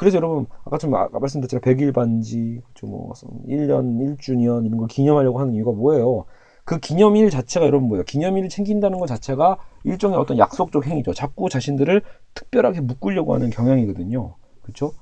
[0.00, 1.60] 그래서 여러분 아까 좀 아까 말씀드렸잖아요.
[1.60, 3.12] 100일 반지, 뭐
[3.46, 6.24] 1년, 1주년 이런 걸 기념하려고 하는 이유가 뭐예요?
[6.64, 8.04] 그 기념일 자체가 여러분 뭐예요?
[8.04, 11.12] 기념일을 챙긴다는 것 자체가 일종의 어떤 약속적 행위죠.
[11.12, 12.00] 자꾸 자신들을
[12.34, 14.36] 특별하게 묶으려고 하는 경향이거든요.
[14.62, 14.92] 그렇죠?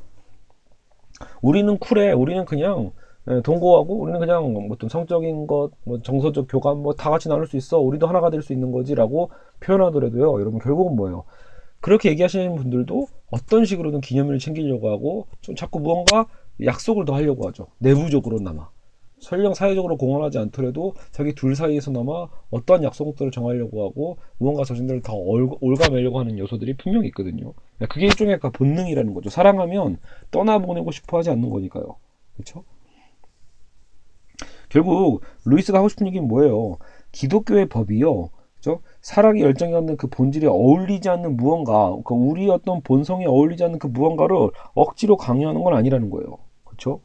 [1.43, 2.13] 우리는 쿨해.
[2.13, 2.91] 우리는 그냥
[3.31, 7.47] 예, 동거하고 우리는 그냥 뭐 어떤 성적인 것, 뭐 정서적 교감 뭐 다 같이 나눌
[7.47, 7.79] 수 있어.
[7.79, 9.31] 우리도 하나가 될 수 있는 거지라고
[9.61, 10.41] 표현하더라도요.
[10.41, 11.25] 여러분 결국은 뭐예요?
[11.81, 16.27] 그렇게 얘기하시는 분들도 어떤 식으로든 기념일을 챙기려고 하고 좀 자꾸 무언가
[16.65, 17.69] 약속을 더 하려고 하죠.
[17.79, 18.69] 내부적으로나마.
[19.21, 26.21] 설령 사회적으로 공헌하지 않더라도 자기 둘 사이에서나마 어떠한 약속들을 정하려고 하고 무언가 자신들을 더 올가매려고
[26.21, 27.53] 하는 요소들이 분명히 있거든요.
[27.89, 29.31] 그게 일종의 본능이라는 거죠.
[29.31, 29.99] 사랑하면
[30.31, 31.97] 떠나보내고 싶어 하지 않는 거니까요.
[32.35, 32.65] 그렇죠?
[34.69, 36.79] 결국 루이스가 하고 싶은 얘기는 뭐예요?
[37.13, 38.31] 기독교의 법이요.
[38.57, 38.83] 그죠?
[39.01, 43.87] 사랑이 열정이 갖는 그 본질에 어울리지 않는 무언가, 그 우리 어떤 본성에 어울리지 않는 그
[43.87, 44.37] 무언가를
[44.75, 46.39] 억지로 강요하는 건 아니라는 거예요.
[46.65, 47.01] 그렇죠?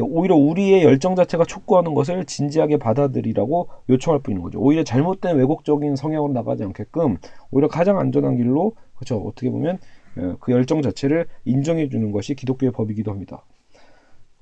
[0.00, 4.60] 오히려 우리의 열정 자체가 촉구하는 것을 진지하게 받아들이라고 요청할 뿐인 거죠.
[4.60, 7.16] 오히려 잘못된 왜곡적인 성향으로 나가지 않게끔
[7.50, 9.18] 오히려 가장 안전한 길로 그렇죠.
[9.18, 9.78] 어떻게 보면
[10.16, 13.44] 어, 그 열정 자체를 인정해 주는 것이 기독교의 법이기도 합니다.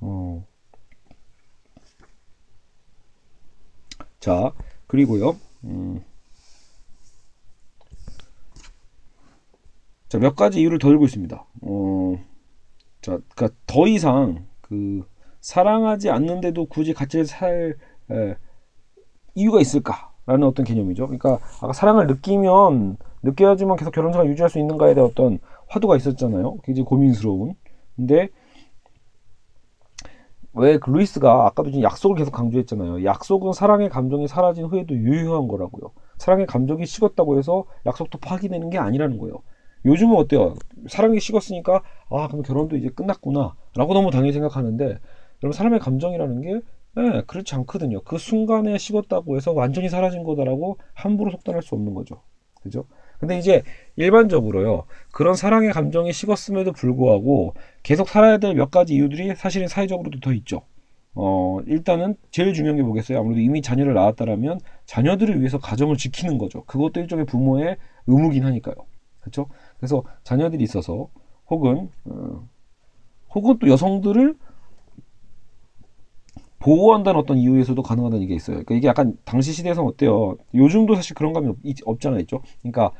[0.01, 0.45] 어.
[4.21, 4.53] 자,
[4.87, 5.37] 그리고요.
[5.65, 6.05] 음.
[10.09, 11.47] 자, 몇 가지 이유를 더 들고 있습니다.
[11.63, 12.19] 어,
[13.03, 15.07] 자, 그러니까 더 이상 그
[15.41, 17.77] 사랑하지 않는데도 굳이 같이 살
[18.11, 18.37] 에,
[19.35, 21.07] 이유가 있을까라는 어떤 개념이죠.
[21.07, 25.39] 그러니까 아까 사랑을 느끼면 느껴야지만 계속 결혼 생활 유지할 수 있는가에 대한 어떤
[25.69, 26.59] 화두가 있었잖아요.
[26.65, 27.55] 굉장히 고민스러운.
[27.97, 28.29] 근데
[30.53, 33.05] 왜그 루이스가 아까도 지금 약속을 계속 강조했잖아요.
[33.05, 35.93] 약속은 사랑의 감정이 사라진 후에도 유효한 거라고요.
[36.17, 39.43] 사랑의 감정이 식었다고 해서 약속도 파기되는 게 아니라는 거예요.
[39.87, 40.55] 요즘은 어때요?
[40.89, 44.85] 사랑이 식었으니까 아 그럼 결혼도 이제 끝났구나라고 너무 당연히 생각하는데
[45.43, 46.61] 여러분 사람의 감정이라는 게
[46.97, 48.01] 네, 그렇지 않거든요.
[48.03, 52.23] 그 순간에 식었다고 해서 완전히 사라진 거다라고 함부로 속단할 수 없는 거죠.
[52.63, 52.87] 그죠?
[53.19, 53.63] 근데 이제
[53.97, 54.85] 일반적으로요.
[55.13, 60.63] 그런 사랑의 감정이 식었음에도 불구하고 계속 살아야 될 몇 가지 이유들이 사실은 사회적으로도 더 있죠.
[61.15, 63.19] 어, 일단은 제일 중요한 게 뭐겠어요?
[63.19, 66.65] 아무래도 이미 자녀를 낳았다라면 자녀들을 위해서 가정을 지키는 거죠.
[66.65, 68.75] 그것도 일종의 부모의 의무긴 하니까요.
[69.21, 69.47] 그렇죠?
[69.79, 71.09] 그래서 자녀들이 있어서
[71.49, 72.49] 혹은 어,
[73.35, 74.37] 혹은 또 여성들을
[76.59, 78.57] 보호한다는 어떤 이유에서도 가능하다는 게 있어요.
[78.57, 80.37] 그러니까 이게 약간 당시 시대에서 어때요?
[80.55, 82.41] 요즘도 사실 그런 감이 없, 없잖아요, 있죠.
[82.61, 82.93] 그러니까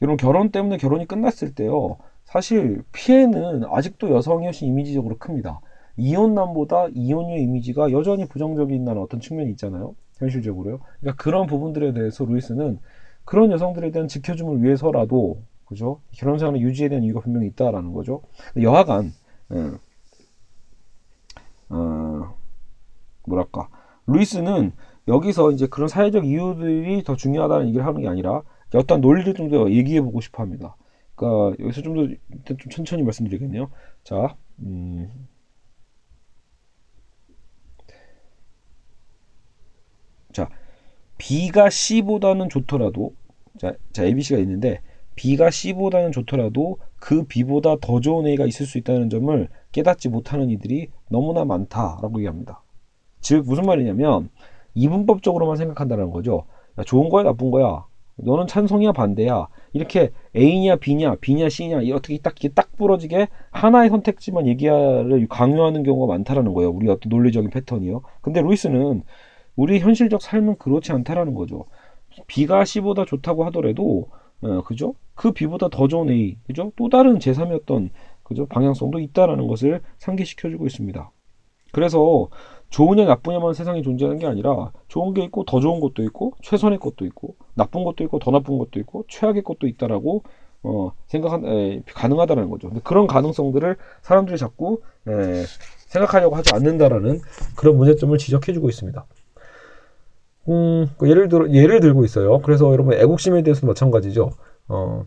[0.00, 1.96] 이런 결혼 때문에 결혼이 끝났을 때요.
[2.24, 5.60] 사실 피해는 아직도 여성이 훨씬 이미지적으로 큽니다.
[5.96, 9.94] 이혼남보다 이혼녀 이미지가 여전히 부정적인 어떤 측면이 있잖아요.
[10.18, 10.80] 현실적으로요.
[11.00, 12.78] 그러니까 그런 부분들에 대해서 루이스는
[13.24, 16.00] 그런 여성들에 대한 지켜줌을 위해서라도 그죠?
[16.12, 18.22] 결혼 생활을 유지해야 되는 이유가 분명히 있다라는 거죠.
[18.60, 19.12] 여하간
[19.52, 19.78] 음,
[21.70, 22.34] 어,
[23.26, 23.68] 뭐랄까
[24.06, 24.72] 루이스는
[25.08, 28.42] 여기서 이제 그런 사회적 이유들이 더 중요하다는 얘기를 하는 게 아니라
[28.74, 30.76] 어떤 논리를 좀 더 얘기해 보고 싶어 합니다.
[31.14, 33.70] 그러니까 여기서 좀 더 일단 좀 천천히 말씀드리겠네요.
[34.04, 35.28] 자, 음.
[40.32, 40.48] 자,
[41.18, 43.14] B가 C보다는 좋더라도
[43.58, 44.80] 자, 자 ABC가 있는데
[45.14, 50.88] B가 C보다는 좋더라도 그 B보다 더 좋은 A가 있을 수 있다는 점을 깨닫지 못하는 이들이
[51.10, 52.62] 너무나 많다라고 얘기합니다.
[53.20, 54.30] 즉 무슨 말이냐면
[54.74, 56.44] 이분법적으로만 생각한다는 거죠.
[56.78, 57.86] 야, 좋은 거야 나쁜 거야.
[58.16, 59.48] 너는 찬성이야 반대야.
[59.72, 66.12] 이렇게 A냐 B냐 B냐 C냐 어떻게 딱 이게 딱 부러지게 하나의 선택지만 얘기를 강요하는 경우가
[66.12, 66.70] 많다라는 거예요.
[66.70, 68.02] 우리 어떤 논리적인 패턴이요.
[68.20, 69.02] 근데 루이스는
[69.56, 71.64] 우리 현실적 삶은 그렇지 않다라는 거죠.
[72.26, 74.08] B가 C보다 좋다고 하더라도
[74.44, 74.94] 어, 그죠?
[75.14, 76.72] 그 B보다 더 좋은 A, 그죠?
[76.76, 77.90] 또 다른 제3의 어
[78.22, 78.46] 그죠?
[78.46, 81.10] 방향성도 있다라는 것을 상기시켜주고 있습니다.
[81.72, 82.28] 그래서
[82.70, 87.04] 좋으냐 나쁘냐만 세상에 존재하는 게 아니라 좋은 게 있고 더 좋은 것도 있고 최선의 것도
[87.06, 90.22] 있고 나쁜 것도 있고 더 나쁜 것도 있고 최악의 것도 있다라고
[90.62, 92.68] 어, 생각한 에, 가능하다는 거죠.
[92.68, 95.44] 근데 그런 가능성들을 사람들이 자꾸 에,
[95.88, 97.20] 생각하려고 하지 않는다라는
[97.54, 99.04] 그런 문제점을 지적해주고 있습니다.
[100.48, 102.40] 음, 그 예를 들어 예를 들고 있어요.
[102.40, 104.30] 그래서 여러분 애국심에 대해서도 마찬가지죠.
[104.68, 105.06] 어,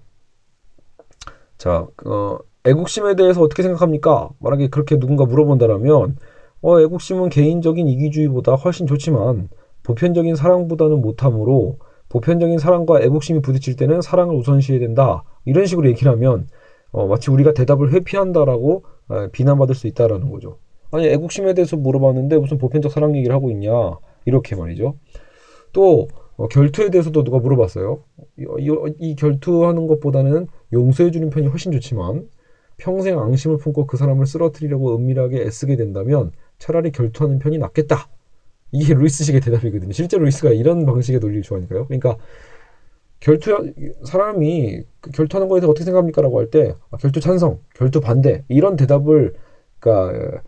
[1.57, 4.29] 자, 어, 애국심에 대해서 어떻게 생각합니까?
[4.39, 6.17] 만약에 그렇게 누군가 물어본다라면
[6.61, 9.49] 어, 애국심은 개인적인 이기주의보다 훨씬 좋지만
[9.83, 11.77] 보편적인 사랑보다는 못하므로
[12.09, 15.23] 보편적인 사랑과 애국심이 부딪힐 때는 사랑을 우선시해야 된다.
[15.45, 16.47] 이런 식으로 얘기를 하면
[16.91, 20.57] 어, 마치 우리가 대답을 회피한다라고 에, 비난받을 수 있다라는 거죠.
[20.91, 23.69] 아니 애국심에 대해서 물어봤는데 무슨 보편적 사랑 얘기를 하고 있냐
[24.25, 24.95] 이렇게 말이죠.
[25.73, 28.03] 또 어, 결투에 대해서도 누가 물어봤어요.
[28.37, 32.29] 이, 이, 이 결투하는 것보다는 용서해주는 편이 훨씬 좋지만
[32.77, 38.09] 평생 앙심을 품고 그 사람을 쓰러뜨리려고 은밀하게 애쓰게 된다면 차라리 결투하는 편이 낫겠다.
[38.71, 39.91] 이게 루이스식의 대답이거든요.
[39.93, 41.87] 실제 루이스가 이런 방식의 논리를 좋아하니까요.
[41.87, 42.17] 그러니까
[43.19, 43.73] 결투
[44.05, 49.33] 사람이 그 결투하는 거에 대해서 어떻게 생각합니까라고 할때 아, 결투 찬성, 결투 반대 이런 대답을
[49.79, 50.41] 그러니까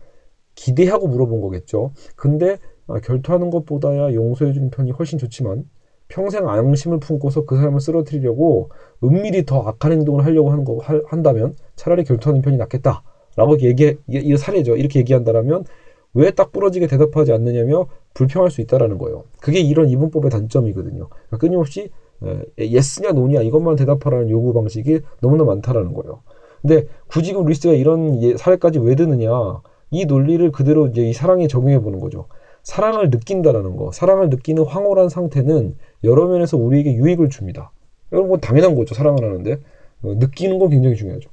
[0.54, 1.92] 기대하고 물어본 거겠죠.
[2.14, 2.58] 근데 아,
[2.98, 5.64] 결투하는 것보다야 용서해 주는 편이 훨씬 좋지만
[6.08, 8.70] 평생 앙심을 품고서 그 사람을 쓰러뜨리려고
[9.04, 14.36] 은밀히 더 악한 행동을 하려고 하는 거 하, 한다면 차라리 결투하는 편이 낫겠다라고 얘기 이
[14.36, 14.76] 사례죠.
[14.76, 15.64] 이렇게 얘기한다라면
[16.14, 19.24] 왜 딱 부러지게 대답하지 않느냐며 불평할 수 있다라는 거예요.
[19.40, 21.08] 그게 이런 이분법의 단점이거든요.
[21.08, 21.90] 그러니까 끊임없이
[22.58, 26.22] 예스냐 노냐 이것만 대답하라는 요구 방식이 너무나 많다라는 거예요.
[26.60, 29.30] 근데 굳이 그 루이스가 이런 예, 사례까지 왜 드느냐?
[29.92, 32.26] 이 논리를 그대로 이제 이 사랑에 적용해 보는 거죠.
[32.62, 37.72] 사랑을 느낀다라는 거, 사랑을 느끼는 황홀한 상태는 여러 면에서 우리에게 유익을 줍니다.
[38.12, 38.94] 여러분 뭐 당연한 거죠.
[38.94, 39.52] 사랑을 하는데
[40.02, 41.30] 어, 느끼는 건 굉장히 중요하죠.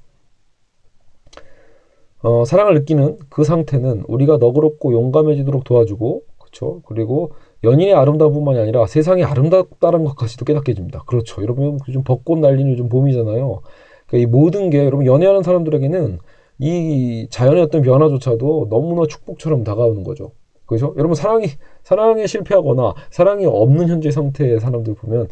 [2.21, 6.81] 어, 사랑을 느끼는 그 상태는 우리가 너그럽고 용감해지도록 도와주고, 그렇죠.
[6.85, 7.31] 그리고
[7.63, 11.03] 연인의 아름다움뿐만이 아니라 세상이 아름답다는 것까지도 깨닫게 해줍니다.
[11.05, 11.41] 그렇죠.
[11.41, 13.61] 여러분 요즘 벚꽃 날리는 요즘 봄이잖아요.
[14.07, 16.19] 그러니까 이 모든 게 여러분 연애하는 사람들에게는
[16.59, 20.31] 이 자연의 어떤 변화조차도 너무나 축복처럼 다가오는 거죠.
[20.67, 20.93] 그죠?
[20.97, 21.47] 여러분 사랑이
[21.83, 25.29] 사랑에 실패하거나 사랑이 없는 현재 상태의 사람들 보면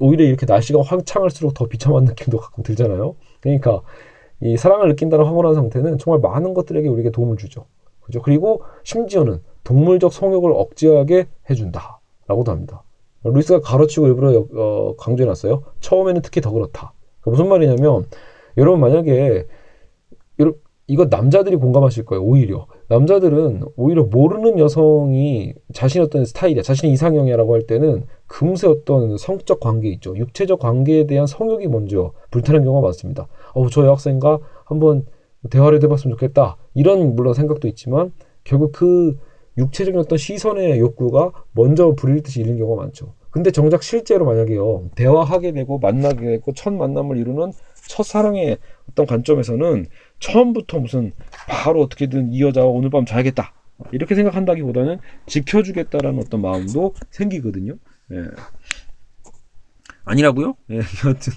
[0.00, 3.14] 오히려 이렇게 날씨가 황창할수록 더 비참한 느낌도 가끔 들잖아요.
[3.40, 3.82] 그러니까
[4.40, 7.66] 이 사랑을 느낀다는 황홀한 상태는 정말 많은 것들에게 우리에게 도움을 주죠.
[8.00, 8.20] 그죠?
[8.22, 12.00] 그리고 심지어는 동물적 성욕을 억제하게 해준다.
[12.26, 12.82] 라고도 합니다.
[13.24, 15.62] 루이스가 가로치고 일부러 어, 강조해놨어요.
[15.80, 16.92] 처음에는 특히 더 그렇다.
[17.20, 18.06] 그러니까 무슨 말이냐면,
[18.56, 19.46] 여러분 만약에,
[20.88, 22.66] 이거 남자들이 공감하실 거예요, 오히려.
[22.88, 29.88] 남자들은 오히려 모르는 여성이 자신의 어떤 스타일이야, 자신의 이상형이라고 할 때는 금세 어떤 성적 관계
[29.90, 30.16] 있죠.
[30.16, 33.28] 육체적 관계에 대한 성욕이 먼저 불타는 경우가 많습니다.
[33.54, 35.06] 어, 저 여학생과 한번
[35.50, 36.56] 대화를 해봤으면 좋겠다.
[36.74, 38.12] 이런 물론 생각도 있지만,
[38.44, 39.16] 결국 그
[39.58, 43.14] 육체적인 어떤 시선의 욕구가 먼저 불일 듯이 일는 경우가 많죠.
[43.30, 47.52] 근데 정작 실제로 만약에요 대화하게 되고 만나게 되고 첫 만남을 이루는
[47.88, 48.58] 첫사랑의
[48.90, 49.86] 어떤 관점에서는
[50.20, 51.12] 처음부터 무슨
[51.48, 53.52] 바로 어떻게든 이 여자와 오늘 밤 자야겠다
[53.90, 57.74] 이렇게 생각한다기보다는 지켜주겠다라는 어떤 마음도 생기거든요.
[58.12, 58.24] 예.
[60.04, 60.56] 아니라고요?
[60.70, 61.32] 예, 여튼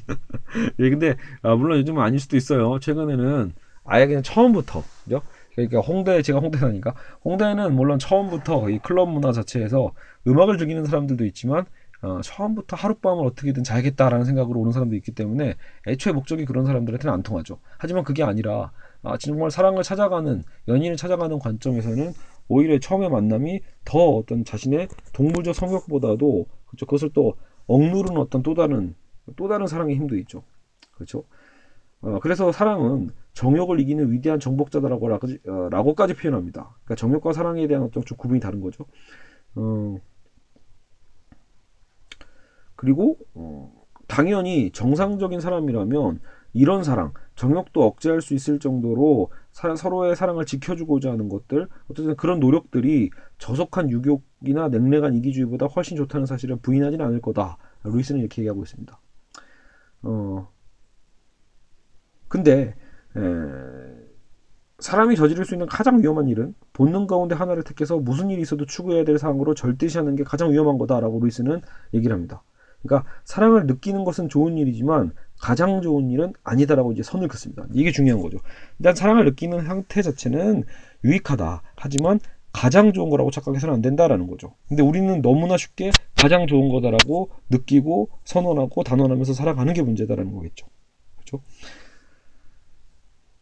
[0.80, 2.80] 예, 근데 아, 물론 요즘은 아닐 수도 있어요.
[2.80, 3.54] 최근에는
[3.86, 5.22] 아예 그냥 처음부터 그죠?
[5.54, 9.94] 그러니까 홍대 제가 홍대 사니까 홍대는 물론 처음부터 이 클럽 문화 자체에서
[10.28, 11.66] 음악을 즐기는 사람들도 있지만
[12.02, 15.56] 어, 처음부터 하룻밤을 어떻게든 자야겠다라는 생각으로 오는 사람도 있기 때문에
[15.88, 17.60] 애초에 목적이 그런 사람들한테는 안 통하죠.
[17.78, 22.14] 하지만 그게 아니라 아, 정말 사랑을 찾아가는 연인을 찾아가는 관점에서는
[22.48, 26.86] 오히려 처음에 만남이 더 어떤 자신의 동물적 성격보다도 그렇죠.
[26.86, 27.36] 그것을 또
[27.68, 28.96] 억누르는 어떤 또 다른
[29.36, 30.44] 또 다른 사랑의 힘도 있죠.
[30.94, 31.24] 그렇죠.
[32.02, 36.76] 어, 그래서 사랑은 정욕을 이기는 위대한 정복자다라고 어, 라고까지 표현합니다.
[36.84, 38.86] 그러니까 정욕과 사랑에 대한 어떤 좀 구분이 다른 거죠.
[39.56, 39.98] 어,
[42.76, 43.72] 그리고 어,
[44.08, 46.20] 당연히 정상적인 사람이라면
[46.54, 52.40] 이런 사랑, 정욕도 억제할 수 있을 정도로 사, 서로의 사랑을 지켜주고자 하는 것들, 어쨌든 그런
[52.40, 53.10] 노력들이
[53.40, 57.58] 저속한 유욕이나 냉랭한 이기주의보다 훨씬 좋다는 사실은 부인하지는 않을 거다.
[57.84, 59.00] 루이스는 이렇게 얘기하고 있습니다.
[60.04, 60.48] 어,
[62.30, 62.76] 근데
[63.18, 64.06] 에,
[64.80, 69.04] 사람이 저지를 수 있는 가장 위험한 일은 본능 가운데 하나를 택해서 무슨 일이 있어도 추구해야
[69.04, 71.62] 될 상황으로 절대시하는 게 가장 위험한 거다라고 루이스는
[71.94, 72.44] 얘기를 합니다.
[72.86, 77.66] 그러니까 사랑을 느끼는 것은 좋은 일이지만 가장 좋은 일은 아니다라고 이제 선을 긋습니다.
[77.74, 78.38] 이게 중요한 거죠.
[78.80, 80.64] 일단 사랑을 느끼는 상태 자체는
[81.04, 81.62] 유익하다.
[81.76, 82.20] 하지만
[82.52, 84.54] 가장 좋은 거라고 착각해서는 안 된다라는 거죠.
[84.70, 90.66] 근데 우리는 너무나 쉽게 가장 좋은 거다라고 느끼고 선언하고 단언하면서 살아가는 게 문제다라는 거겠죠.
[91.16, 91.44] 그렇죠?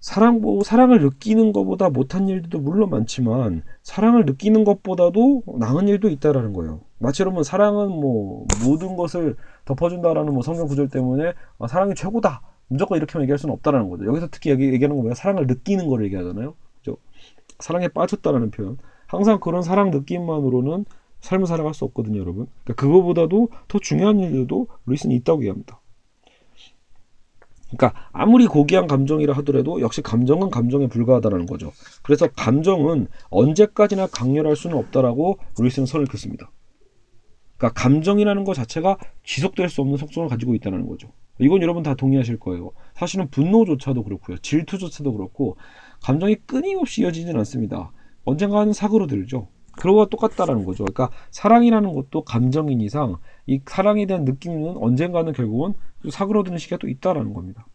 [0.03, 6.51] 사랑 뭐 사랑을 느끼는 것보다 못한 일들도 물론 많지만 사랑을 느끼는 것보다도 나은 일도 있다라는
[6.51, 6.81] 거예요.
[6.99, 12.97] 마치 여러분 사랑은 뭐 모든 것을 덮어준다라는 뭐 성경 구절 때문에 아, 사랑이 최고다 무조건
[12.97, 14.05] 이렇게만 얘기할 수는 없다라는 거죠.
[14.05, 15.13] 여기서 특히 얘기, 얘기하는 거 뭐야?
[15.13, 16.53] 사랑을 느끼는 거를 얘기하잖아요.
[16.79, 16.97] 그죠?
[17.59, 18.77] 사랑에 빠졌다라는 표현.
[19.07, 20.83] 항상 그런 사랑 느낌만으로는
[21.21, 22.47] 삶을 살아갈 수 없거든요, 여러분.
[22.65, 25.79] 그러니까 그거보다도 더 중요한 일들도 루이스는 있다고 얘기합니다.
[27.75, 31.71] 그러니까 아무리 고귀한 감정이라 하더라도 역시 감정은 감정에 불과하다는 거죠.
[32.03, 36.51] 그래서 감정은 언제까지나 강렬할 수는 없다라고 루이스는 선을 긋습니다.
[37.57, 41.11] 그러니까 감정이라는 것 자체가 지속될 수 없는 속성을 가지고 있다는 거죠.
[41.39, 42.71] 이건 여러분 다 동의하실 거예요.
[42.93, 44.37] 사실은 분노조차도 그렇고요.
[44.37, 45.57] 질투조차도 그렇고
[46.03, 47.91] 감정이 끊임없이 이어지진 않습니다.
[48.25, 49.47] 언젠가는 사고로들죠.
[49.75, 50.85] 그런 거와 똑같다라는 거죠.
[50.85, 55.73] 그러니까 사랑이라는 것도 감정인 이상 이 사랑에 대한 느낌은 언젠가는 결국은
[56.09, 57.65] 사그러드는 시기가 또 있다라는 겁니다.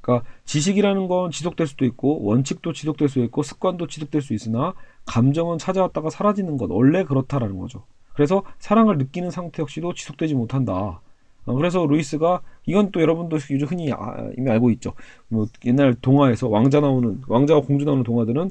[0.00, 4.74] 그러니까 지식이라는 건 지속될 수도 있고 원칙도 지속될 수 있고 습관도 지속될 수 있으나
[5.06, 7.84] 감정은 찾아왔다가 사라지는 것 원래 그렇다라는 거죠.
[8.14, 11.00] 그래서 사랑을 느끼는 상태 역시도 지속되지 못한다.
[11.44, 14.92] 어, 그래서 루이스가 이건 또 여러분도 요즘 흔히 아, 이미 알고 있죠.
[15.28, 18.50] 뭐 옛날 동화에서 왕자 나오는 왕자와 공주 나오는 동화들은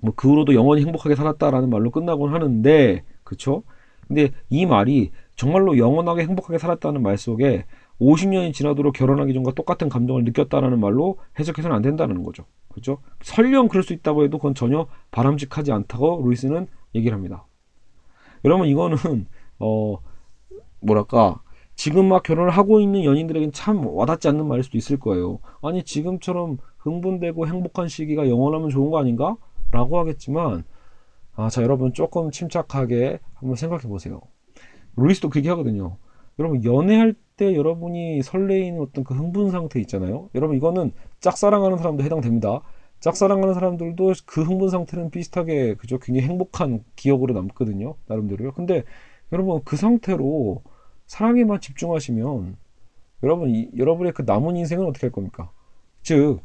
[0.00, 3.62] 뭐 그 후로도 영원히 행복하게 살았다라는 말로 끝나곤 하는데 그쵸?
[4.08, 7.64] 근데 이 말이 정말로 영원하게 행복하게 살았다는 말 속에
[8.00, 12.44] 50년이 지나도록 결혼하기 전과 똑같은 감정을 느꼈다라는 말로 해석해서는 안 된다는 거죠.
[12.68, 12.98] 그렇죠?
[13.22, 17.46] 설령 그럴 수 있다고 해도 그건 전혀 바람직하지 않다고 루이스는 얘기를 합니다.
[18.44, 18.96] 여러분 이거는
[19.60, 19.98] 어
[20.80, 21.40] 뭐랄까
[21.74, 25.38] 지금 막 결혼을 하고 있는 연인들에게는 참 와닿지 않는 말일 수도 있을 거예요.
[25.62, 29.36] 아니 지금처럼 흥분되고 행복한 시기가 영원하면 좋은 거 아닌가?
[29.70, 30.64] 라고 하겠지만
[31.34, 34.20] 아, 자 여러분 조금 침착하게 한번 생각해 보세요.
[34.96, 35.96] 루이스도 그렇게 하거든요.
[36.38, 40.28] 여러분 연애할 때 여러분이 설레이는 어떤 그 흥분 상태 있잖아요.
[40.34, 42.62] 여러분 이거는 짝사랑하는 사람도 해당됩니다.
[43.00, 47.94] 짝사랑하는 사람들도 그 흥분 상태는 비슷하게 그죠 굉장히 행복한 기억으로 남거든요.
[48.06, 48.52] 나름대로요.
[48.52, 48.84] 근데
[49.32, 50.62] 여러분 그 상태로
[51.06, 52.56] 사랑에만 집중하시면
[53.22, 55.50] 여러분 이, 여러분의 그 남은 인생은 어떻게 할 겁니까?
[56.02, 56.40] 즉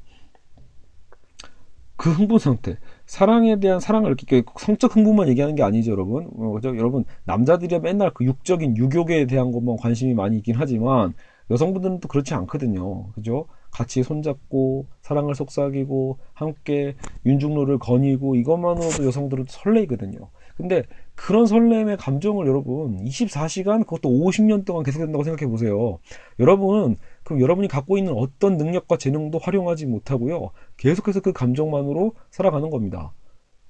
[1.98, 6.30] 그 흥분 상태, 사랑에 대한 사랑을 느끼게 성적 흥분만 얘기하는 게 아니죠, 여러분.
[6.38, 6.76] 어, 그죠?
[6.78, 11.14] 여러분 남자들이 맨날 그 육적인 유욕에 대한 것만 관심이 많이 있긴 하지만
[11.52, 13.46] 여성분들은 또 그렇지 않거든요, 그죠?
[13.72, 20.30] 같이 손잡고 사랑을 속삭이고 함께 윤중로를 거니고 이것만으로도 여성들은 설레이거든요.
[20.56, 20.84] 근데
[21.16, 26.00] 그런 설렘의 감정을 여러분 24시간 그것도 50년 동안 계속된다고 생각해 보세요.
[26.40, 30.52] 여러분은 그럼 여러분이 갖고 있는 어떤 능력과 재능도 활용하지 못하고요.
[30.78, 33.12] 계속해서 그 감정만으로 살아가는 겁니다.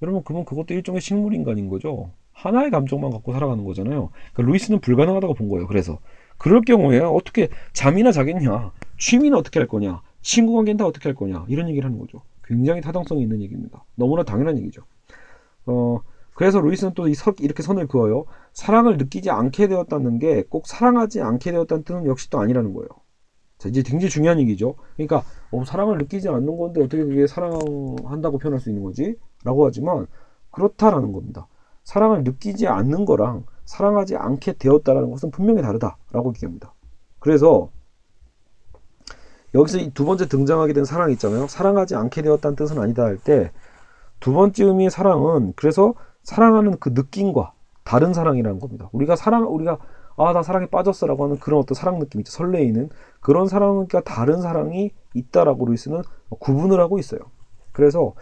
[0.02, 2.12] 여러분 그러면 그것도 일종의 식물 인간인 거죠.
[2.32, 4.10] 하나의 감정만 갖고 살아가는 거잖아요.
[4.34, 5.66] 그러니까 루이스는 불가능하다고 본 거예요.
[5.66, 5.98] 그래서
[6.38, 11.46] 그럴 경우에 어떻게 잠이나 자겠냐, 취미는 어떻게 할 거냐, 친구 관계는 다 어떻게 할 거냐
[11.48, 12.22] 이런 얘기를 하는 거죠.
[12.44, 13.84] 굉장히 타당성이 있는 얘기입니다.
[13.96, 14.82] 너무나 당연한 얘기죠.
[15.66, 16.00] 어,
[16.34, 18.26] 그래서 루이스는 또 이렇게 선을 그어요.
[18.52, 22.88] 사랑을 느끼지 않게 되었다는 게 꼭 사랑하지 않게 되었다는 뜻은 역시 또 아니라는 거예요.
[23.58, 24.74] 자, 이제 굉장히 중요한 얘기죠.
[24.96, 29.16] 그러니까 어, 사랑을 느끼지 않는 건데 어떻게 그게 사랑한다고 표현할 수 있는 거지?
[29.44, 30.06] 라고 하지만
[30.50, 31.46] 그렇다라는 겁니다.
[31.84, 36.74] 사랑을 느끼지 않는 거랑 사랑하지 않게 되었다라는 것은 분명히 다르다라고 얘기합니다.
[37.18, 37.70] 그래서
[39.54, 41.46] 여기서 이두 번째 등장하게 된 사랑 있잖아요.
[41.48, 43.50] 사랑하지 않게 되었다는 뜻은 아니다 할 때
[44.20, 47.52] 두 번째 의미의 사랑은 그래서 사랑하는 그 느낌과
[47.84, 48.88] 다른 사랑이라는 겁니다.
[48.92, 49.78] 우리가 사랑, 우리가
[50.16, 52.32] 아, 나 사랑에 빠졌어라고 하는 그런 어떤 사랑 느낌 있죠.
[52.32, 52.88] 설레이는
[53.26, 56.02] 그런 사랑과 다른 사랑이 있다라고 루이스는
[56.38, 57.20] 구분을 하고 있어요.
[57.72, 58.14] 그래서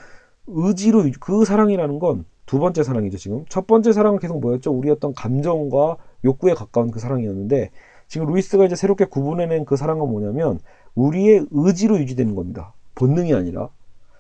[0.47, 3.45] 의지로 그 사랑이라는 건 두 번째 사랑이죠, 지금.
[3.49, 4.71] 첫 번째 사랑은 계속 뭐였죠?
[4.71, 7.71] 우리 어떤 감정과 욕구에 가까운 그 사랑이었는데
[8.07, 10.61] 지금 루이스가 이제 새롭게 구분해낸 그 사랑은 뭐냐면
[10.95, 12.75] 우리의 의지로 유지되는 겁니다.
[12.95, 13.71] 본능이 아니라.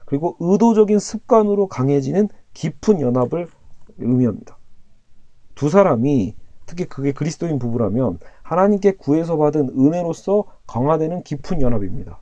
[0.06, 3.48] 그리고 의도적인 습관으로 강해지는 깊은 연합을
[3.98, 4.58] 의미합니다.
[5.54, 6.34] 두 사람이
[6.66, 12.20] 특히 그게 그리스도인 부부라면 하나님께 구해서 받은 은혜로서 강화되는 깊은 연합입니다.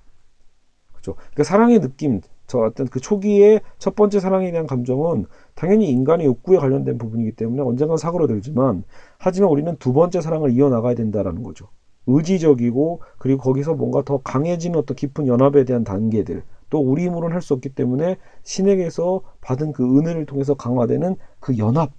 [0.93, 1.15] 그죠?
[1.15, 6.59] 그러니까 사랑의 느낌, 저 어떤 그 초기의 첫 번째 사랑에 대한 감정은 당연히 인간의 욕구에
[6.59, 8.85] 관련된 부분이기 때문에 언젠간 사그러들지만
[9.19, 11.69] 하지만 우리는 두 번째 사랑을 이어나가야 된다라는 거죠.
[12.07, 17.43] 의지적이고 그리고 거기서 뭔가 더 강해지는 어떤 깊은 연합에 대한 단계들 또 우리 힘으로는 할
[17.43, 21.93] 수 없기 때문에 신에게서 받은 그 은혜를 통해서 강화되는 그 연합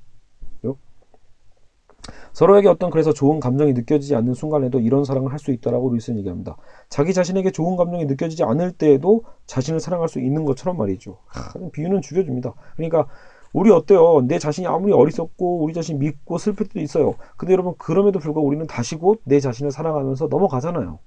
[2.33, 6.55] 서로에게 어떤 그래서 좋은 감정이 느껴지지 않는 순간에도 이런 사랑을 할 수 있다라고 루이스는 얘기합니다.
[6.89, 11.17] 자기 자신에게 좋은 감정이 느껴지지 않을 때에도 자신을 사랑할 수 있는 것처럼 말이죠.
[11.27, 12.53] 하, 비유는 죽여줍니다.
[12.77, 13.07] 그러니까
[13.53, 14.21] 우리 어때요?
[14.27, 17.15] 내 자신이 아무리 어리석고 우리 자신 믿고 슬플 때도 있어요.
[17.37, 20.99] 근데 여러분 그럼에도 불구하고 우리는 다시 곧 내 자신을 사랑하면서 넘어가잖아요.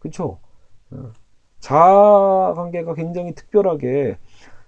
[0.00, 0.38] 그렇죠?
[1.60, 4.18] 자아 관계가 굉장히 특별하게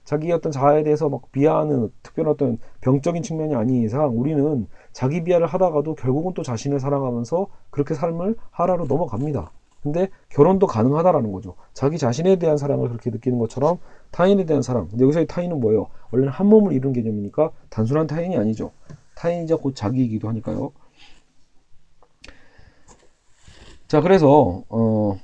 [0.05, 5.47] 자기 어떤 자아에 대해서 막 비하하는 특별한 어떤 병적인 측면이 아닌 이상 우리는 자기 비하를
[5.49, 9.51] 하다가도 결국은 또 자신을 사랑하면서 그렇게 삶을 하라로 넘어갑니다.
[9.83, 11.57] 근데 결혼도 가능하다라는 거죠.
[11.75, 13.79] 자기 자신에 대한 사랑을 그렇게 느끼는 것처럼
[14.13, 14.89] 타인에 대한 사랑.
[14.89, 15.89] 근데 여기서의 타인은 뭐예요?
[16.11, 18.71] 원래는 한 몸을 이룬 개념이니까 단순한 타인이 아니죠.
[19.17, 20.73] 타인이자 곧 자기이기도 하니까요.
[23.89, 25.19] 자, 그래서 어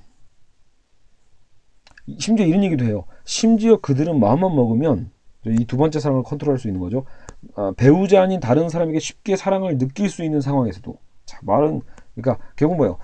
[2.19, 3.05] 심지어 이런 얘기도 해요.
[3.25, 5.11] 심지어 그들은 마음만 먹으면
[5.47, 7.05] 이 두 번째 사랑을 컨트롤할 수 있는 거죠.
[7.57, 11.81] 아, 배우자 아닌 다른 사람에게 쉽게 사랑을 느낄 수 있는 상황에서도 자 말은
[12.15, 12.99] 그러니까 결국 뭐예요?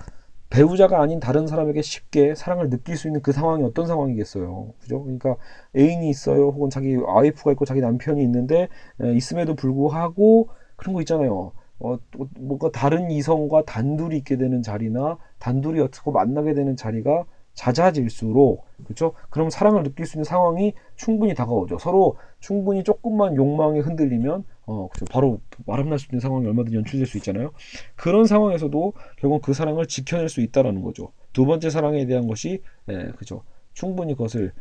[0.49, 4.73] 배우자가 아닌 다른 사람에게 쉽게 사랑을 느낄 수 있는 그 상황이 어떤 상황이겠어요.
[4.79, 5.03] 그죠?
[5.03, 5.35] 그러니까
[5.75, 6.49] 애인이 있어요.
[6.49, 8.69] 혹은 자기 와이프가 있고 자기 남편이 있는데
[9.01, 11.51] 에, 있음에도 불구하고 그런 거 있잖아요.
[11.79, 11.97] 어,
[12.39, 17.25] 뭔가 다른 이성과 단둘이 있게 되는 자리나 단둘이 어떻게 만나게 되는 자리가
[17.57, 19.13] 잦아질수록 그렇죠?
[19.29, 21.79] 그럼 사랑을 느낄 수 있는 상황이 충분히 다가오죠.
[21.79, 25.11] 서로 충분히 조금만 욕망이 흔들리면 어 그렇죠.
[25.11, 27.51] 바로 바람날 수 있는 상황이 얼마든지 연출될 수 있잖아요.
[27.95, 31.11] 그런 상황에서도 결국 그 사랑을 지켜낼 수 있다라는 거죠.
[31.33, 33.43] 두 번째 사랑에 대한 것이 예, 그죠.
[33.73, 34.53] 충분히 그것을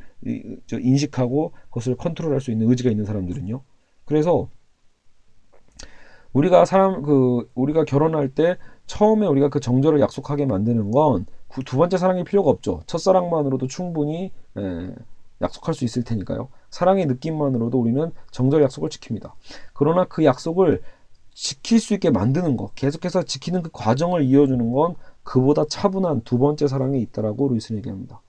[0.72, 3.62] 인식하고 그것을 컨트롤할 수 있는 의지가 있는 사람들은요.
[4.04, 4.48] 그래서
[6.32, 11.26] 우리가 사람 그 우리가 결혼할 때 처음에 우리가 그 정절을 약속하게 만드는 건
[11.64, 12.82] 두 번째 사랑이 필요가 없죠.
[12.86, 14.94] 첫사랑만으로도 충분히 에,
[15.40, 16.48] 약속할 수 있을 테니까요.
[16.70, 19.32] 사랑의 느낌만으로도 우리는 정절 약속을 지킵니다.
[19.74, 20.82] 그러나 그 약속을
[21.34, 26.66] 지킬 수 있게 만드는 것, 계속해서 지키는 그 과정을 이어주는 건 그보다 차분한 두 번째
[26.66, 28.22] 사랑이 있다라고 루이스는 얘기합니다.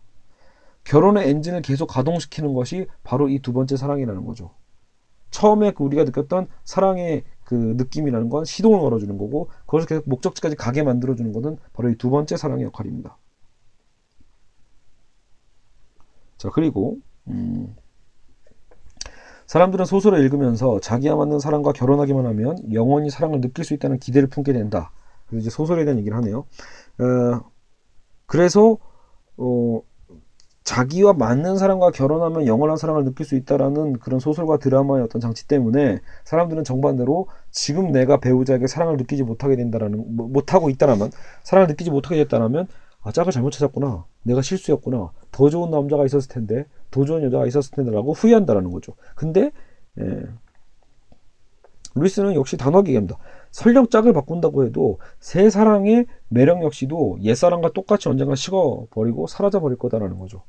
[0.84, 4.52] 결혼의 엔진을 계속 가동시키는 것이 바로 이 두 번째 사랑이라는 거죠.
[5.32, 10.84] 처음에 그 우리가 느꼈던 사랑의 그 느낌이라는 건 시동을 걸어주는 거고 그것을 계속 목적지까지 가게
[10.84, 13.18] 만들어주는 것은 바로 이 두 번째 사랑의 역할입니다.
[16.38, 17.76] 자 그리고 음,
[19.48, 24.54] 사람들은 소설을 읽으면서 자기와 맞는 사람과 결혼하기만 하면 영원히 사랑을 느낄 수 있다는 기대를 품게
[24.54, 24.92] 된다.
[25.28, 26.40] 그래서 이제 소설에 대한 얘기를 하네요.
[27.00, 27.52] 어,
[28.26, 28.78] 그래서
[29.38, 29.82] 어,
[30.68, 36.02] 자기와 맞는 사람과 결혼하면 영원한 사랑을 느낄 수 있다라는 그런 소설과 드라마의 어떤 장치 때문에
[36.26, 41.12] 사람들은 정반대로 지금 내가 배우자에게 사랑을 느끼지 못하게 된다라는 뭐, 못하고 있다라면
[41.44, 42.68] 사랑을 느끼지 못하게 됐다라면
[43.02, 44.04] 아 짝을 잘못 찾았구나.
[44.24, 45.12] 내가 실수였구나.
[45.32, 48.92] 더 좋은 남자가 있었을 텐데 더 좋은 여자가 있었을 텐데라고 후회한다라는 거죠.
[49.16, 49.52] 근데
[50.02, 50.24] 예,
[51.96, 53.18] 루이스는 역시 단호하게 얘기합니다.
[53.52, 60.44] 설령 짝을 바꾼다고 해도 새 사랑의 매력 역시도 옛사랑과 똑같이 언젠가 식어버리고 사라져버릴 거다라는 거죠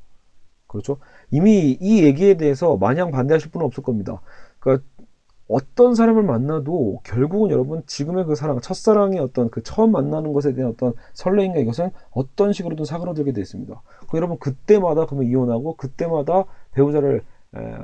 [0.69, 0.99] 그렇죠?
[1.31, 4.21] 이미 이 얘기에 대해서 마냥 반대하실 분은 없을 겁니다.
[4.59, 4.85] 그러니까
[5.47, 10.71] 어떤 사람을 만나도 결국은 여러분 지금의 그 사랑, 첫사랑의 어떤 그 처음 만나는 것에 대한
[10.71, 13.81] 어떤 설레임과 이것은 어떤 식으로든 사그러들게 되어 있습니다.
[14.07, 17.23] 그 여러분 그때마다 그러면 이혼하고 그때마다 배우자를
[17.55, 17.77] 에,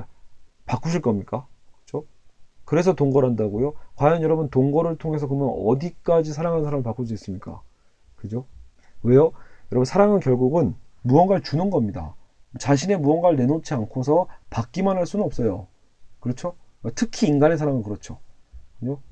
[0.64, 1.44] 바꾸실 겁니까?
[1.84, 2.06] 그렇죠?
[2.64, 3.74] 그래서 동거한다고요?
[3.96, 7.62] 과연 여러분 동거를 통해서 그러면 어디까지 사랑하는 사람을 바꿀 수 있습니까?
[8.14, 8.46] 그죠?
[9.02, 9.32] 왜요?
[9.72, 12.14] 여러분 사랑은 결국은 무언가를 주는 겁니다.
[12.58, 15.66] 자신의 무언가를 내놓지 않고서 받기만 할 수는 없어요.
[16.20, 16.54] 그렇죠?
[16.94, 18.18] 특히 인간의 사랑은 그렇죠.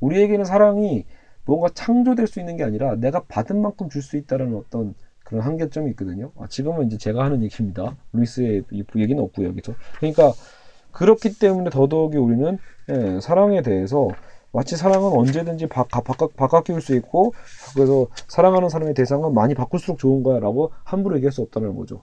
[0.01, 1.05] 우리에게는 사랑이
[1.45, 5.90] 무언가 창조될 수 있는 게 아니라 내가 받은 만큼 줄 수 있다는 어떤 그런 한계점이
[5.90, 6.32] 있거든요.
[6.38, 7.97] 아, 지금은 이제 제가 하는 얘기입니다.
[8.12, 8.64] 루이스의
[8.97, 9.49] 얘기는 없고요.
[9.49, 9.74] 여기서.
[9.99, 10.32] 그러니까
[10.92, 12.59] 그렇기 때문에 더더욱이 우리는
[12.90, 14.09] 예, 사랑에 대해서
[14.53, 17.32] 마치 사랑은 언제든지 바, 바, 바, 바꿔 수 있고
[17.74, 22.03] 그래서 사랑하는 사람의 대상은 많이 바꿀수록 좋은 거야 라고 함부로 얘기할 수 없다는 거죠.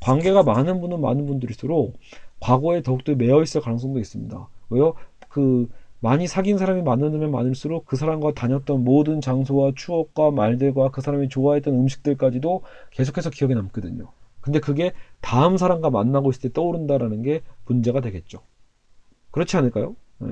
[0.00, 1.98] 관계가 많은 분은 많은 분들일수록
[2.40, 4.48] 과거에 더욱더 매여 있을 가능성도 있습니다.
[4.70, 4.94] 왜요?
[5.28, 5.68] 그
[6.00, 11.74] 많이 사귄 사람이 많으면 많을수록 그 사람과 다녔던 모든 장소와 추억과 말들과 그 사람이 좋아했던
[11.74, 14.12] 음식들까지도 계속해서 기억에 남거든요.
[14.40, 18.40] 근데 그게 다음 사람과 만나고 있을 때 떠오른다라는 게 문제가 되겠죠.
[19.32, 19.96] 그렇지 않을까요?
[20.18, 20.28] 네.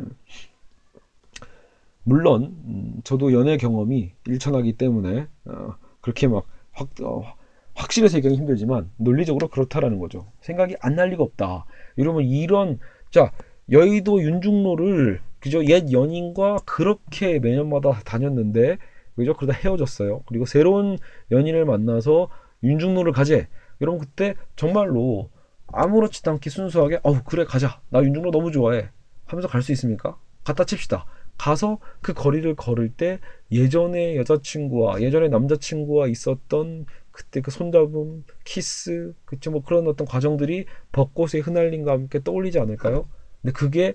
[2.04, 7.35] 물론 음, 저도 연애 경험이 일천하기 때문에 어, 그렇게 막 확, 어,
[7.76, 10.32] 확실해서 얘기하기 힘들지만 논리적으로 그렇다라는 거죠.
[10.40, 11.66] 생각이 안 날 리가 없다.
[11.96, 12.78] 이러면 이런
[13.10, 13.32] 자
[13.70, 18.78] 여의도 윤중로를 그죠 옛 연인과 그렇게 매년마다 다녔는데
[19.14, 20.22] 그죠 그러다 헤어졌어요.
[20.26, 20.98] 그리고 새로운
[21.30, 22.28] 연인을 만나서
[22.62, 23.48] 윤중로를 가재.
[23.82, 25.30] 여러분 그때 정말로
[25.68, 28.88] 아무렇지도 않게 순수하게 어 그래 가자 나 윤중로 너무 좋아해
[29.26, 30.16] 하면서 갈 수 있습니까?
[30.44, 31.04] 갖다 칩시다.
[31.36, 33.18] 가서 그 거리를 걸을 때
[33.52, 41.40] 예전에 여자친구와 예전에 남자친구와 있었던 그때 그 손잡음, 키스, 그쵸 뭐 그런 어떤 과정들이 벚꽃의
[41.42, 43.08] 흩날림과 함께 떠올리지 않을까요?
[43.42, 43.94] 근데 그게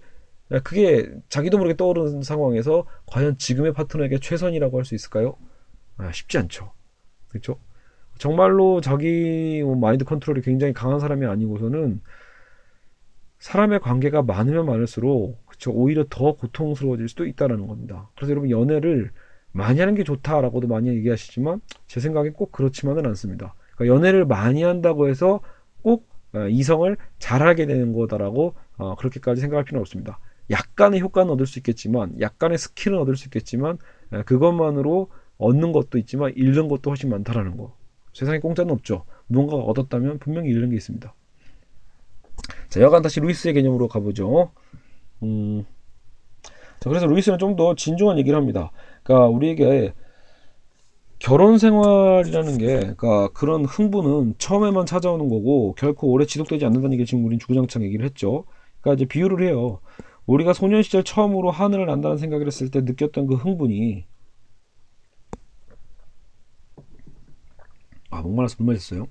[0.63, 5.37] 그게 자기도 모르게 떠오르는 상황에서 과연 지금의 파트너에게 최선이라고 할 수 있을까요?
[5.97, 6.73] 아, 쉽지 않죠.
[7.29, 7.59] 그렇죠?
[8.19, 12.01] 정말로 자기 뭐 마인드 컨트롤이 굉장히 강한 사람이 아니고서는
[13.39, 18.09] 사람의 관계가 많으면 많을수록 그쵸 오히려 더 고통스러워질 수도 있다라는 겁니다.
[18.15, 19.11] 그래서 여러분 연애를
[19.51, 23.53] 많이 하는 게 좋다라고도 많이 얘기하시지만 제 생각에 꼭 그렇지만은 않습니다.
[23.75, 25.41] 그러니까 연애를 많이 한다고 해서
[25.81, 30.19] 꼭 어, 이성을 잘하게 되는 거다라고 어, 그렇게까지 생각할 필요는 없습니다.
[30.49, 33.77] 약간의 효과는 얻을 수 있겠지만 약간의 스킬은 얻을 수 있겠지만
[34.25, 37.75] 그것만으로 얻는 것도 있지만 잃는 것도 훨씬 많다라는 거.
[38.13, 39.05] 세상에 공짜는 없죠.
[39.27, 41.13] 무언가가 얻었다면 분명히 잃는 게 있습니다.
[42.69, 44.51] 자, 여간 다시 루이스의 개념으로 가보죠.
[45.23, 45.65] 음,
[46.79, 48.71] 자, 그래서 루이스는 좀 더 진중한 얘기를 합니다.
[49.11, 49.93] 그러니까 우리에게
[51.19, 57.25] 결혼 생활이라는 게, 그러니까 그런 흥분은 처음에만 찾아오는 거고 결코 오래 지속되지 않는다는 게 지금
[57.25, 58.45] 우린 주구장창 얘기를 했죠.
[58.79, 59.81] 그러니까 이제 비유를 해요.
[60.25, 64.05] 우리가 소년 시절 처음으로 하늘을 난다는 생각을 했을 때 느꼈던 그 흥분이
[68.09, 69.07] 아 목말라서 물 마셨어요.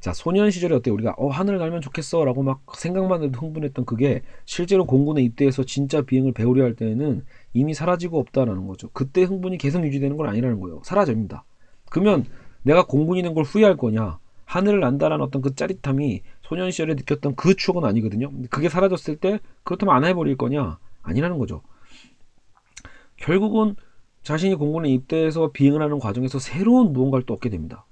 [0.00, 4.84] 자 소년 시절에 어때 우리가 어 하늘을 날면 좋겠어라고 막 생각만 해도 흥분했던 그게 실제로
[4.84, 7.24] 공군에 입대해서 진짜 비행을 배우려 할 때에는
[7.54, 8.88] 이미 사라지고 없다라는 거죠.
[8.92, 10.80] 그때 흥분이 계속 유지되는 건 아니라는 거예요.
[10.84, 11.44] 사라집니다.
[11.90, 12.24] 그러면
[12.62, 14.18] 내가 공군이 된 걸 후회할 거냐?
[14.44, 18.30] 하늘을 난다라는 어떤 그 짜릿함이 소년 시절에 느꼈던 그 추억은 아니거든요.
[18.50, 20.78] 그게 사라졌을 때 그렇다면 안 해버릴 거냐?
[21.02, 21.62] 아니라는 거죠.
[23.16, 23.76] 결국은
[24.22, 27.84] 자신이 공군에 입대해서 비행을 하는 과정에서 새로운 무언가를 또 얻게 됩니다.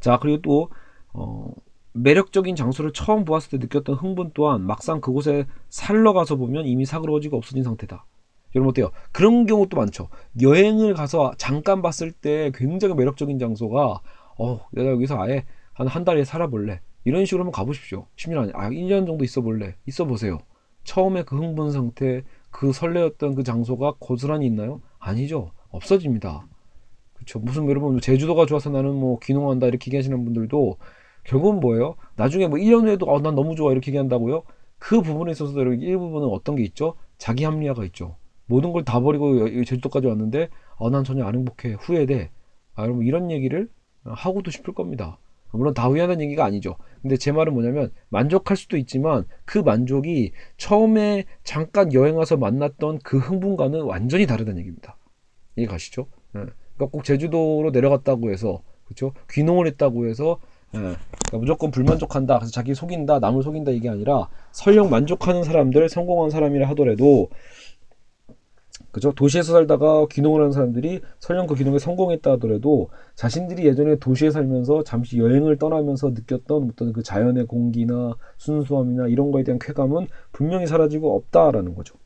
[0.00, 0.68] 자, 그리고 또,
[1.12, 1.52] 어,
[1.92, 7.36] 매력적인 장소를 처음 보았을 때 느꼈던 흥분 또한 막상 그곳에 살러 가서 보면 이미 사그러지고
[7.36, 8.04] 없어진 상태다.
[8.58, 8.90] 여러분 어때요?
[9.12, 10.08] 그런 경우도 많죠.
[10.40, 14.00] 여행을 가서 잠깐 봤을 때 굉장히 매력적인 장소가
[14.38, 16.80] 어, 내가 여기서 아예 한 한 달에 살아볼래.
[17.04, 18.06] 이런 식으로 한번 가보십시오.
[18.16, 19.76] 10년 아니, 아, 1년 정도 있어 볼래.
[19.86, 20.38] 있어 보세요.
[20.84, 24.80] 처음에 그 흥분 상태, 그 설레었던 그 장소가 고스란히 있나요?
[24.98, 25.52] 아니죠.
[25.70, 26.46] 없어집니다.
[27.14, 27.38] 그렇죠.
[27.38, 30.78] 무슨 여러분 제주도가 좋아서 나는 뭐 귀농한다 이렇게 얘기하시는 분들도
[31.24, 31.94] 결국은 뭐예요?
[32.16, 34.42] 나중에 뭐 1년 후에도 어, 난 너무 좋아 이렇게 얘기한다고요?
[34.78, 36.94] 그 부분에 여러분 일부분은 어떤 게 있죠?
[37.18, 38.16] 자기 합리화가 있죠.
[38.48, 42.30] 모든 걸 다 버리고 제주도까지 왔는데 어, 난 전혀 안 행복해 후회돼.
[42.74, 43.68] 아, 여러분 이런 얘기를
[44.04, 45.18] 하고도 싶을 겁니다.
[45.52, 46.76] 물론 다 후회하는 얘기가 아니죠.
[47.00, 53.18] 근데 제 말은 뭐냐면 만족할 수도 있지만 그 만족이 처음에 잠깐 여행 와서 만났던 그
[53.18, 54.96] 흥분과는 완전히 다르다는 얘기입니다.
[55.56, 56.06] 이해 가시죠?
[56.36, 56.40] 예.
[56.40, 59.12] 그러니까 꼭 제주도로 내려갔다고 해서 그렇죠?
[59.30, 60.38] 귀농을 했다고 해서
[60.74, 60.78] 예.
[60.78, 62.38] 그러니까 무조건 불만족한다.
[62.38, 67.30] 그래서 자기 속인다, 남을 속인다 이게 아니라 설령 만족하는 사람들, 성공한 사람이라 하더라도
[68.90, 69.12] 그죠?
[69.12, 75.18] 도시에서 살다가 귀농을 하는 사람들이 설령 그 귀농에 성공했다 하더라도 자신들이 예전에 도시에 살면서 잠시
[75.18, 81.74] 여행을 떠나면서 느꼈던 어떤 그 자연의 공기나 순수함이나 이런 거에 대한 쾌감은 분명히 사라지고 없다라는
[81.74, 81.96] 거죠.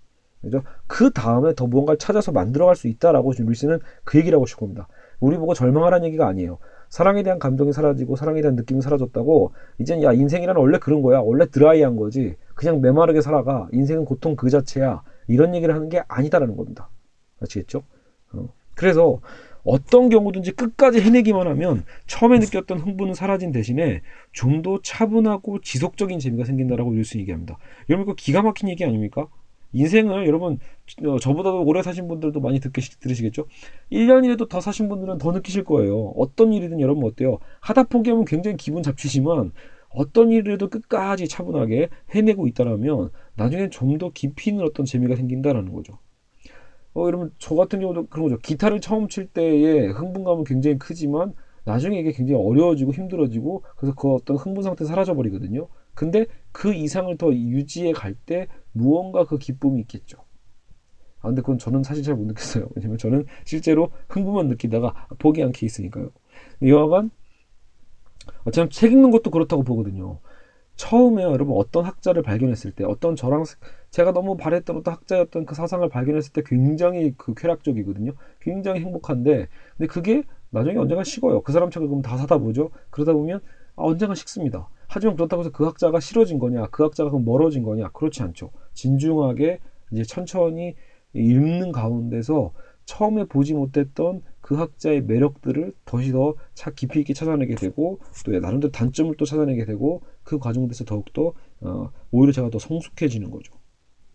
[0.41, 0.63] 그죠?
[0.89, 4.89] 그 다음에 더 무언가를 찾아서 만들어갈 수 있다라고 지금 루이스는 그 얘기를 하고 싶은 겁니다.
[5.21, 6.59] 우리 보고 절망하라는 얘기가 아니에요.
[6.89, 11.21] 사랑에 대한 감동이 사라지고 사랑에 대한 느낌이 사라졌다고 이젠 야 인생이란 원래 그런 거야.
[11.21, 12.35] 원래 드라이한 거지.
[12.55, 13.69] 그냥 메마르게 살아가.
[13.73, 15.03] 인생은 고통 그 자체야.
[15.33, 16.91] 이런 얘기를 하는 게 아니다라는 겁니다.
[17.41, 17.83] 아시겠죠?
[18.33, 18.49] 어.
[18.75, 19.21] 그래서
[19.65, 24.03] 어떤 경우든지 끝까지 해내기만 하면 처음에 느꼈던 흥분은 사라진 대신에
[24.33, 27.59] 좀 더 차분하고 지속적인 재미가 생긴다라고 윌슨 얘기합니다.
[27.89, 29.27] 여러분 그 기가 막힌 얘기 아닙니까?
[29.73, 30.59] 인생을 여러분
[31.05, 33.47] 어, 저보다도 오래 사신 분들도 많이 듣기, 들으시겠죠?
[33.91, 36.13] 1년이라도 더 사신 분들은 더 느끼실 거예요.
[36.17, 37.39] 어떤 일이든 여러분 어때요?
[37.61, 39.53] 하다 포기하면 굉장히 기분 잡치지만
[39.95, 45.99] 어떤 일이라도 끝까지 차분하게 해내고 있다라면 나중엔 좀 더 깊이 있는 어떤 재미가 생긴다라는 거죠.
[46.95, 48.39] 어, 여러분 저 같은 경우도 그런 거죠.
[48.39, 51.35] 기타를 처음 칠 때의 흥분감은 굉장히 크지만
[51.65, 55.69] 나중에 이게 굉장히 어려워지고 힘들어지고 그래서 그 어떤 흥분 상태 사라져 버리거든요.
[55.95, 60.19] 근데 그 이상을 더 유지해 갈 때 무언가 그 기쁨이 있겠죠.
[61.21, 62.69] 아 근데 그건 저는 사실 잘 못 느꼈어요.
[62.75, 66.11] 왜냐면 저는 실제로 흥분만 느끼다가 포기한 케이스니까요.
[66.67, 67.11] 여하간
[68.45, 70.19] 어차피 책 읽는 것도 그렇다고 보거든요.
[70.77, 73.45] 처음에 여러분 어떤 학자를 발견했을 때 어떤 저랑
[73.91, 78.13] 제가 너무 바랬던 어떤 학자였던 그 사상을 발견했을 때 굉장히 그 쾌락적이거든요.
[78.41, 81.43] 굉장히 행복한데 근데 그게 나중에 언젠가 식어요.
[81.43, 82.71] 그 사람 책을 그럼 다 사다 보죠.
[82.91, 83.41] 그러다 보면
[83.77, 84.69] 아, 언젠가 식습니다.
[84.87, 88.51] 하지만 그렇다고 해서 그 학자가 싫어진 거냐, 그 학자가 그럼 멀어진 거냐, 그렇지 않죠.
[88.75, 89.59] 진중하게
[89.93, 90.75] 이제 천천히
[91.15, 92.53] 읽는 가운데서
[92.85, 94.23] 처음에 보지 못했던
[94.53, 96.35] 그 학자의 매력들을 더시 더
[96.77, 101.33] 깊이 있게 찾아내게 되고 또 나름대로 단점을 또 찾아내게 되고 그 과정에서 더욱더
[101.63, 103.55] 어, 오히려 제가 더 성숙해지는 거죠.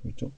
[0.03, 0.29] 그렇죠?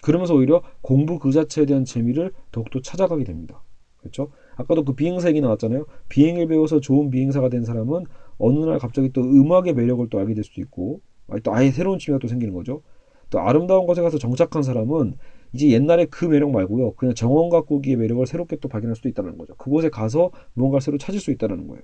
[0.00, 3.60] 그러면서 오히려 공부 그 자체에 대한 재미를 더욱더 찾아가게 됩니다.
[3.96, 4.30] 그렇죠?
[4.54, 5.86] 아까도 그 비행사 얘기 나왔잖아요.
[6.08, 8.04] 비행을 배워서 좋은 비행사가 된 사람은
[8.38, 11.00] 어느 날 갑자기 또 음악의 매력을 또 알게 될 수도 있고
[11.42, 12.82] 또 아예 새로운 취미가 또 생기는 거죠.
[13.30, 15.16] 또 아름다운 곳에 가서 정착한 사람은
[15.52, 16.92] 이제 옛날에 그 매력 말고요.
[16.92, 19.54] 그냥 정원 가꾸기의 매력을 새롭게 또 발견할 수도 있다는 거죠.
[19.54, 21.82] 그곳에 가서 무언가를 새로 찾을 수 있다는 거예요.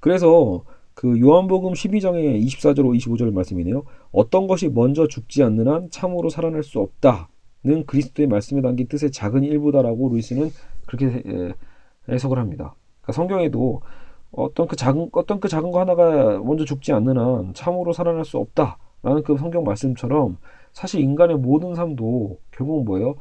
[0.00, 0.64] 그래서
[0.94, 3.84] 그 요한복음 12장의 24절 25절 말씀이네요.
[4.12, 9.44] 어떤 것이 먼저 죽지 않는 한 참으로 살아날 수 없다는 그리스도의 말씀에 담긴 뜻의 작은
[9.44, 10.50] 일부다라고 루이스는
[10.86, 11.54] 그렇게
[12.08, 12.74] 해석을 합니다.
[13.00, 13.82] 그러니까 성경에도
[14.32, 18.38] 어떤 그 작은 어떤 그 작은 거 하나가 먼저 죽지 않는 한 참으로 살아날 수
[18.38, 20.38] 없다라는 그 성경 말씀처럼
[20.72, 23.16] 사실 인간의 모든 삶도 결국은 뭐예요?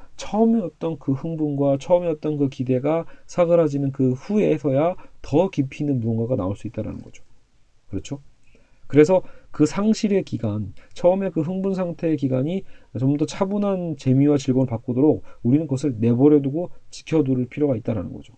[0.63, 1.77] 어떤 그 흥분과
[2.09, 7.23] 어떤 그 기대가 사그라지는 그 후에서야 더 깊이 있는 무언가가 나올 수 있다는 거죠.
[7.89, 8.21] 그렇죠?
[8.87, 9.21] 그래서
[9.51, 12.63] 그 상실의 기간, 처음에 그 흥분 상태의 기간이
[12.99, 18.33] 좀 더 차분한 재미와 즐거움을 바꾸도록 우리는 그것을 내버려두고 지켜둘 필요가 있다는 거죠.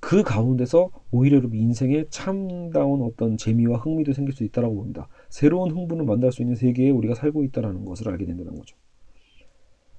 [0.00, 5.08] 그 가운데서 오히려 인생에 참다운 어떤 재미와 흥미도 생길 수 있다고 봅니다.
[5.32, 8.76] 새로운 흥분을 만날 수 있는 세계에 우리가 살고 있다는 것을 알게 된다는 거죠.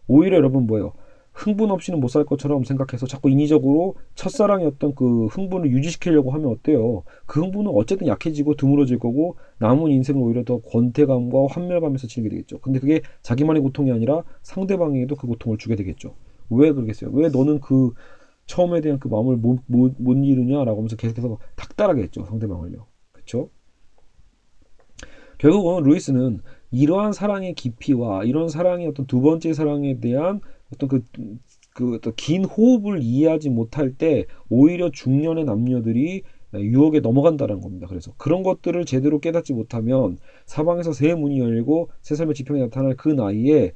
[0.07, 0.93] 오히려 여러분 뭐예요?
[1.33, 7.01] 흥분 없이는 못 살 것처럼 생각해서 자꾸 인위적으로 첫사랑이었던 그 흥분을 유지시키려고 하면 어때요?
[7.25, 12.59] 그 흥분은 어쨌든 약해지고 드물어질 거고 남은 인생을 오히려 더 권태감과 환멸감에서 지게 되겠죠.
[12.59, 16.13] 근데 그게 자기만의 고통이 아니라 상대방에게도 그 고통을 주게 되겠죠.
[16.51, 17.09] 왜 그러겠어요?
[17.11, 17.93] 왜 너는 그
[18.45, 22.23] 처음에 대한 그 마음을 못, 못, 못 이루냐라고 하면서 계속해서 닥달하게 했죠.
[22.25, 22.85] 상대방을요.
[23.11, 23.49] 그쵸?
[25.43, 26.39] 결국은 루이스는
[26.71, 30.39] 이러한 사랑의 깊이와 이런 사랑의 어떤 두 번째 사랑에 대한
[30.73, 31.03] 어떤 그,
[31.73, 36.23] 그 어떤 긴 호흡을 이해하지 못할 때 오히려 중년의 남녀들이
[36.55, 37.87] 유혹에 넘어간다는 겁니다.
[37.89, 43.09] 그래서 그런 것들을 제대로 깨닫지 못하면 사방에서 새 문이 열리고 새 삶의 지평이 나타날 그
[43.09, 43.73] 나이에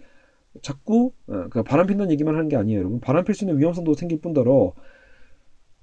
[0.61, 1.11] 자꾸
[1.49, 3.01] 그 바람 핀다는 얘기만 하는 게 아니에요, 여러분.
[3.01, 4.71] 바람 필 수 있는 위험성도 생길 뿐더러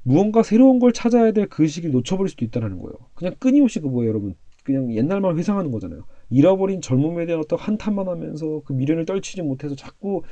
[0.03, 2.95] 무언가 새로운 걸 찾아야 될 그 시기를 놓쳐버릴 수도 있다는 거예요.
[3.15, 4.35] 그냥 끊임없이 그 뭐예요, 여러분.
[4.65, 6.05] 그냥 옛날만 회상하는 거잖아요.
[6.31, 10.23] 잃어버린 젊음에 대한 어떤 한탄만 하면서 그 미련을 떨치지 못해서 자꾸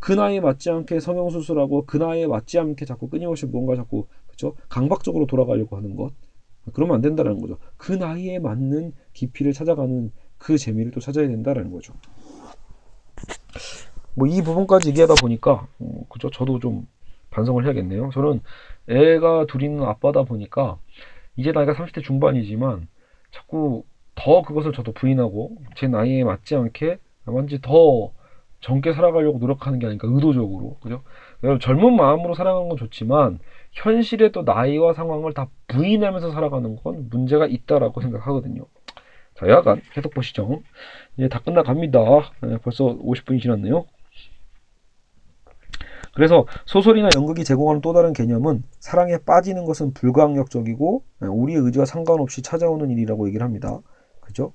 [0.00, 5.26] 그 나이에 맞지 않게 성형수술하고 그 나이에 맞지 않게 자꾸 끊임없이 뭔가 자꾸 그죠 강박적으로
[5.26, 6.12] 돌아가려고 하는 것
[6.74, 7.58] 그러면 안 된다는 거죠.
[7.76, 11.94] 그 나이에 맞는 깊이를 찾아가는 그 재미를 또 찾아야 된다는 거죠.
[14.14, 16.86] 뭐 이 부분까지 얘기하다 보니까 어, 그죠 저도 좀
[17.30, 18.10] 반성을 해야겠네요.
[18.14, 18.40] 저는
[18.88, 20.78] 애가 둘 있는 아빠다 보니까
[21.36, 22.88] 이제 나이가 30대 중반이지만
[23.36, 23.84] 자꾸
[24.14, 28.12] 더 그것을 저도 부인하고 제 나이에 맞지 않게 왠지 더
[28.60, 31.02] 젊게 살아가려고 노력하는 게 아닐까 의도적으로 그죠?
[31.60, 33.38] 젊은 마음으로 살아가는 건 좋지만
[33.72, 38.64] 현실의 또 나이와 상황을 다 부인하면서 살아가는 건 문제가 있다라고 생각하거든요.
[39.34, 40.62] 자, 여하간 계속 보시죠.
[41.18, 42.00] 이제 다 끝나갑니다.
[42.42, 43.84] 네, 벌써 50분이 지났네요.
[46.16, 52.42] 그래서 소설이나 연극이 제공하는 또 다른 개념은 사랑에 빠지는 것은 불가항력적이고 네, 우리의 의지와 상관없이
[52.42, 53.80] 찾아오는 일이라고 얘기를 합니다.
[54.20, 54.52] 그죠?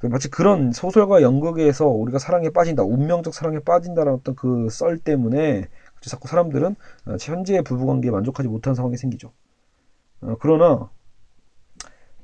[0.00, 5.68] 그 마치 그런 소설과 연극에서 우리가 사랑에 빠진다, 운명적 사랑에 빠진다라는 어떤 그 썰 때문에
[6.02, 9.32] 자꾸 사람들은 어, 현재의 부부관계에 만족하지 못한 상황이 생기죠.
[10.22, 10.90] 어, 그러나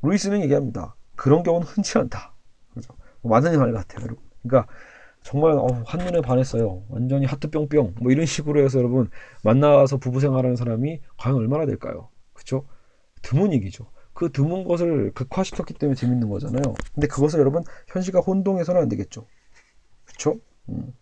[0.03, 0.95] 루이스는 얘기합니다.
[1.17, 2.35] 그런 경우는 흔치 않다.
[2.75, 2.95] 그죠?
[3.23, 4.07] 뭐 맞는 말 같아요.
[4.43, 4.73] 그러니까
[5.23, 6.83] 정말 어, 한눈에 반했어요.
[6.89, 7.95] 완전히 하트 뿅뿅.
[8.01, 9.09] 뭐 이런 식으로 해서 여러분
[9.45, 12.09] 만나서 부부 생활하는 사람이 과연 얼마나 될까요?
[12.33, 12.67] 그렇죠?
[13.23, 13.87] 드문 얘기죠.
[14.13, 16.75] 그 드문 것을 극화시켰기 때문에 재밌는 거잖아요.
[16.95, 19.27] 근데 그것을 여러분 현실과 혼동해서는 안 되겠죠.
[20.05, 20.37] 그렇죠?
[20.69, 20.93] 음.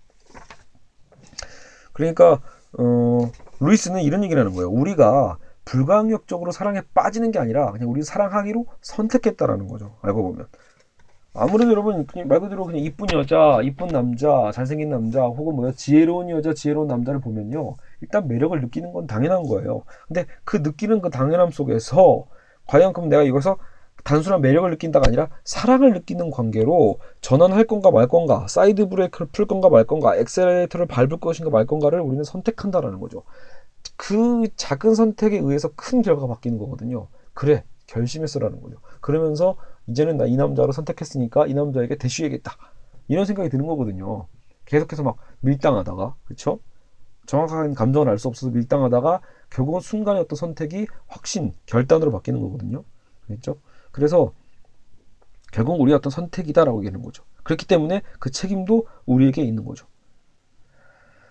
[1.93, 2.41] 그러니까
[2.79, 4.71] 어, 루이스는 이런 얘기를 하는 거예요.
[4.71, 9.99] 우리가 불가항력적으로 사랑에 빠지는 게 아니라 그냥 우리 사랑하기로 선택했다라는 거죠.
[10.03, 10.49] 알고 보면.
[11.33, 16.29] 아무래도 여러분 그냥 말 그대로 그냥 이쁜 여자, 이쁜 남자, 잘생긴 남자, 혹은 뭐야 지혜로운
[16.31, 19.85] 여자, 지혜로운 남자를 보면요, 일단 매력을 느끼는 건 당연한 거예요.
[20.09, 22.27] 근데 그 느끼는 그 당연함 속에서
[22.67, 23.59] 과연 그럼 내가 이것서
[24.03, 29.69] 단순한 매력을 느낀다가 아니라 사랑을 느끼는 관계로 전환할 건가 말 건가, 사이드 브레이크를 풀 건가
[29.69, 33.23] 말 건가, 엑셀레이터를 밟을 것인가 말 건가를 우리는 선택한다라는 거죠.
[33.97, 37.09] 그 작은 선택에 의해서 큰 결과가 바뀌는 거거든요.
[37.35, 38.79] 그래, 결심했어라는 거죠.
[39.01, 39.57] 그러면서
[39.91, 42.57] 이제는 나 이 남자로 선택했으니까 이 남자에게 대쉬해야겠다.
[43.09, 44.29] 이런 생각이 드는 거거든요.
[44.67, 46.61] 계속해서 막 밀당하다가, 그쵸?
[47.27, 49.21] 정확한 감정을 알 수 없어서 밀당하다가
[49.51, 52.85] 결국은 순간의 어떤 선택이 확신, 결단으로 바뀌는 거거든요.
[53.27, 53.61] 그렇죠?
[53.93, 54.33] 그래서
[55.53, 57.25] 결국 우리 어떤 선택이다라고 얘기하는 거죠.
[57.43, 59.87] 그렇기 때문에 그 책임도 우리에게 있는 거죠.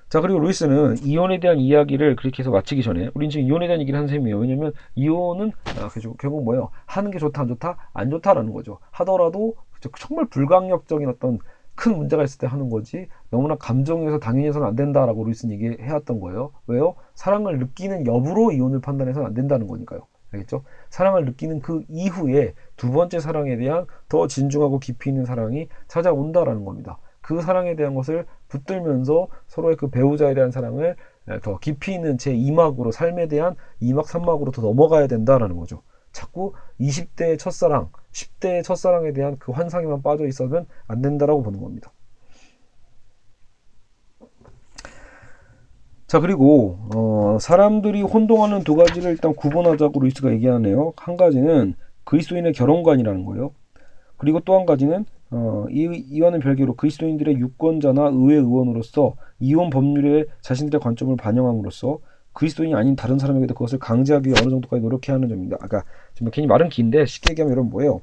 [0.10, 4.00] 자 그리고 루이스는 이혼에 대한 이야기를 그렇게 해서 마치기 전에 우린 지금 이혼에 대한 얘기를
[4.00, 4.40] 한 셈이에요.
[4.40, 5.88] 왜냐면 이혼은 아,
[6.18, 6.72] 결국 뭐예요?
[6.88, 8.80] 하는 게 좋다 안 좋다 안 좋다라는 거죠.
[8.90, 9.56] 하더라도
[10.00, 11.38] 정말 불강력적인 어떤
[11.76, 16.54] 큰 문제가 있을 때 하는 거지 너무나 감정에서 당연히 해서는 안 된다라고 루이스는 얘기해왔던 거예요.
[16.66, 16.96] 왜요?
[17.14, 20.08] 사랑을 느끼는 여부로 이혼을 판단해서는 안 된다는 거니까요.
[20.34, 20.64] 알겠죠?
[20.90, 26.98] 사랑을 느끼는 그 이후에 두 번째 사랑에 대한 더 진중하고 깊이 있는 사랑이 찾아온다라는 겁니다.
[27.22, 30.96] 그 사랑에 대한 것을 붙들면서 서로의 그 배우자에 대한 사랑을
[31.44, 35.84] 더 깊이 있는 제 2막으로 삶에 대한 2막 3막으로 더 넘어가야 된다라는 거죠.
[36.12, 41.92] 자꾸 20대의 첫사랑, 10대의 첫사랑에 대한 그 환상에만 빠져 있어면 안 된다라고 보는 겁니다.
[46.08, 50.94] 자 그리고 어, 사람들이 혼동하는 두 가지를 일단 구분하자고 루이스가 얘기하네요.
[50.98, 51.76] 한 가지는
[52.06, 53.54] 그리스도인의 결혼관이라는 거예요.
[54.18, 60.82] 그리고 또 한 가지는 어, 이, 이와는 별개로 그리스도인들의 유권자나 의회 의원으로서 이혼 법률에 자신들의
[60.82, 62.00] 관점을 반영함으로써
[62.34, 65.58] 그리스도인이 아닌 다른 사람에게도 그것을 강제하기 위해 어느 정도까지 노력해야 하는 점입니다.
[65.62, 68.02] 아까 지금 괜히 말은 긴데 쉽게 얘기하면 이런 뭐예요?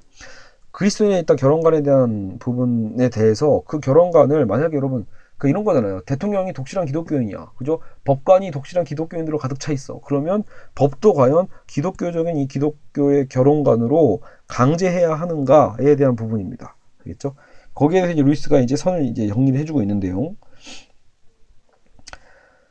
[0.70, 5.07] 그리스도인에 있던 결혼관에 대한 부분에 대해서 그 결혼관을 만약에 여러분
[5.39, 6.01] 그 이런 거잖아요.
[6.07, 7.53] 대통령이 독실한 기독교인이야.
[7.57, 7.81] 그죠?
[8.05, 10.01] 법관이 독실한 기독교인들로 가득 차 있어.
[10.05, 16.77] 그러면 법도 과연 기독교적인 이 기독교의 결혼관으로 강제해야 하는가에 대한 부분입니다.
[17.07, 17.35] 알겠죠?
[17.75, 20.35] 거기에 대해서 이제 루이스가 이제 선을 이제 정리를 해주고 있는데요.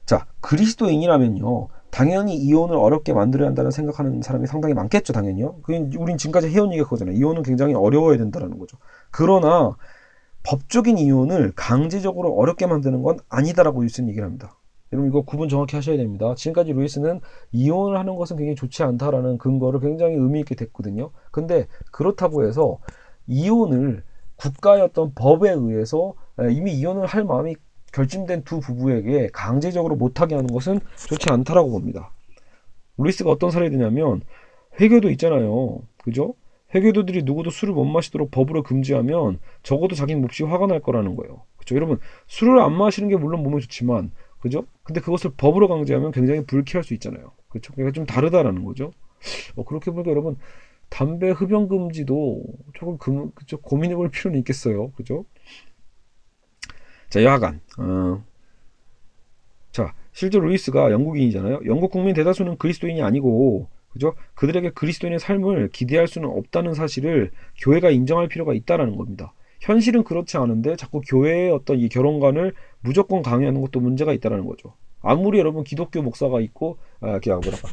[0.06, 1.70] 자, 그리스도인이라면요.
[1.90, 5.62] 당연히 이혼을 어렵게 만들어야 한다는 생각하는 사람이 상당히 많겠죠, 당연히요.
[5.64, 7.16] 그 우린 지금까지 해온 얘기가 그거잖아요.
[7.16, 8.78] 이혼은 굉장히 어려워야 된다는 거죠.
[9.12, 9.78] 그러나
[10.44, 14.58] 법적인 이혼을 강제적으로 어렵게 만드는 건 아니다라고 루이스는 얘기를 합니다.
[14.92, 16.36] 여러분 이거 구분 정확히 하셔야 됩니다.
[16.36, 17.22] 지금까지 루이스는
[17.52, 21.12] 이혼을 하는 것은 굉장히 좋지 않다라는 근거를 굉장히 의미 있게 됐거든요.
[21.32, 22.78] 근데 그렇다고 해서
[23.26, 24.04] 이혼을
[24.36, 26.14] 국가의 어떤 법에 의해서
[26.52, 27.56] 이미 이혼을 할 마음이
[27.94, 32.12] 결심된 두 부부에게 강제적으로 못하게 하는 것은 좋지 않다라고 봅니다.
[32.98, 34.22] 루이스가 어떤 사례 되냐면
[34.80, 35.82] 회교도 있잖아요.
[35.98, 36.36] 그죠?
[36.74, 41.44] 회교도들이 누구도 술을 못 마시도록 법으로 금지하면 적어도 자기는 몹시 화가 날 거라는 거예요.
[41.56, 41.76] 그죠?
[41.76, 44.66] 여러분 술을 안 마시는 게 물론 몸에 좋지만 그죠?
[44.84, 47.32] 근데 그것을 법으로 강제하면 굉장히 불쾌할 수 있잖아요.
[47.48, 47.74] 그렇죠?
[47.74, 48.92] 그러니까 좀 다르다라는 거죠.
[49.56, 50.38] 어, 그렇게 보니까 여러분
[50.90, 53.58] 담배 흡연 금지도 조금 금, 그죠?
[53.58, 54.92] 고민해 볼 필요는 있겠어요.
[54.92, 55.26] 그죠?
[57.10, 57.62] 자, 여하간.
[57.80, 58.24] 어.
[59.72, 61.62] 자, 실제로 루이스가 영국인이잖아요.
[61.66, 64.14] 영국 국민 대다수는 그리스도인이 아니고 그죠?
[64.34, 67.32] 그들에게 그리스도인의 삶을 기대할 수는 없다는 사실을
[67.62, 69.34] 교회가 인정할 필요가 있다라는 겁니다.
[69.62, 74.74] 현실은 그렇지 않은데 자꾸 교회의 어떤 이 결혼관을 무조건 강요하는 것도 문제가 있다라는 거죠.
[75.02, 77.70] 아무리 여러분 기독교 목사가 있고 아, 그냥 뭐랄까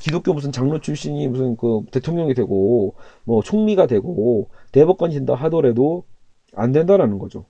[0.00, 6.04] 기독교 무슨 장로 출신이 무슨 그 대통령이 되고 뭐 총리가 되고 대법관이 된다 하더라도
[6.54, 7.46] 안 된다라는 거죠.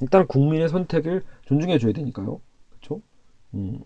[0.00, 2.40] 일단 국민의 선택을 존중해 줘야 되니까요.
[2.70, 3.00] 그렇죠?
[3.54, 3.80] 음.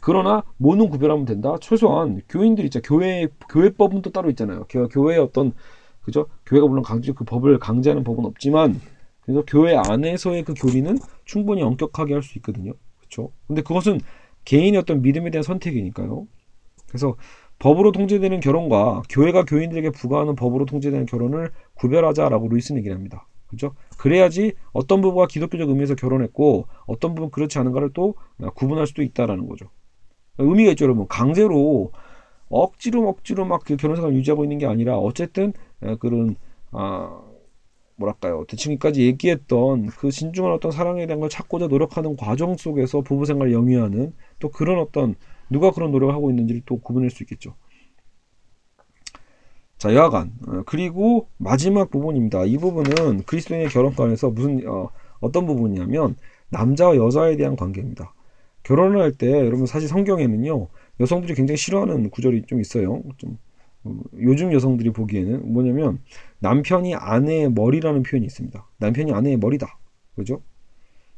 [0.00, 1.56] 그러나 뭐는 구별하면 된다.
[1.60, 2.80] 최소한 교인들 있죠.
[2.82, 4.66] 교회 교회법은 또 따로 있잖아요.
[4.68, 5.52] 교, 교회의 어떤
[6.02, 6.26] 그죠?
[6.46, 8.80] 교회가 물론 강제 그 법을 강제하는 법은 없지만
[9.22, 12.72] 그래서 교회 안에서의 그 교리는 충분히 엄격하게 할 수 있거든요.
[12.98, 13.32] 그렇죠?
[13.46, 14.00] 근데 그것은
[14.44, 16.26] 개인의 어떤 믿음에 대한 선택이니까요.
[16.94, 17.16] 그래서
[17.58, 23.26] 법으로 통제되는 결혼과 교회가 교인들에게 부과하는 법으로 통제되는 결혼을 구별하자라고 루이스는 얘기를 합니다.
[23.48, 23.74] 그죠?
[23.98, 28.14] 그래야지 어떤 부부가 기독교적 의미에서 결혼했고 어떤 부분 그렇지 않은가를 또
[28.54, 29.66] 구분할 수도 있다라는 거죠.
[30.38, 31.08] 의미가 있죠, 여러분.
[31.08, 31.90] 강제로
[32.48, 35.52] 억지로 억지로 막 그 결혼 생활 유지하고 있는 게 아니라 어쨌든
[35.98, 36.36] 그런
[36.70, 37.20] 아
[37.96, 43.52] 뭐랄까요 대충까지 얘기했던 그 신중한 어떤 사랑에 대한 걸 찾고자 노력하는 과정 속에서 부부 생활을
[43.52, 45.14] 영위하는 또 그런 어떤
[45.50, 47.54] 누가 그런 노력을 하고 있는지를 또 구분할 수 있겠죠.
[49.78, 52.44] 자, 여하간 어, 그리고 마지막 부분입니다.
[52.44, 54.90] 이 부분은 그리스도인의 결혼관에서 무슨 어,
[55.20, 56.16] 어떤 부분이냐면
[56.50, 58.14] 남자와 여자에 대한 관계입니다.
[58.62, 60.68] 결혼을 할 때 여러분 사실 성경에는요
[61.00, 63.02] 여성들이 굉장히 싫어하는 구절이 좀 있어요.
[63.18, 63.38] 좀 음,
[64.20, 66.00] 요즘 여성들이 보기에는 뭐냐면
[66.40, 68.66] 남편이 아내의 머리라는 표현이 있습니다.
[68.78, 69.78] 남편이 아내의 머리다.
[70.16, 70.42] 그죠?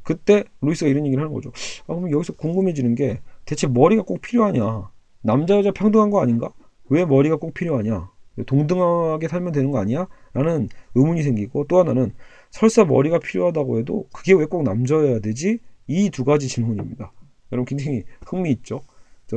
[0.02, 1.50] 그때 루이스가 이런 얘기를 하는 거죠.
[1.86, 4.90] 아, 그럼 여기서 궁금해지는 게 대체 머리가 꼭 필요하냐?
[5.22, 6.52] 남자 여자 평등한 거 아닌가?
[6.88, 8.08] 왜 머리가 꼭 필요하냐?
[8.46, 10.06] 동등하게 살면 되는 거 아니야?
[10.34, 12.12] 라는 의문이 생기고 또 하나는
[12.50, 15.58] 설사 머리가 필요하다고 해도 그게 왜 꼭 남자여야 되지?
[15.88, 17.12] 이 두 가지 질문입니다.
[17.52, 18.80] 여러분 굉장히 흥미있죠?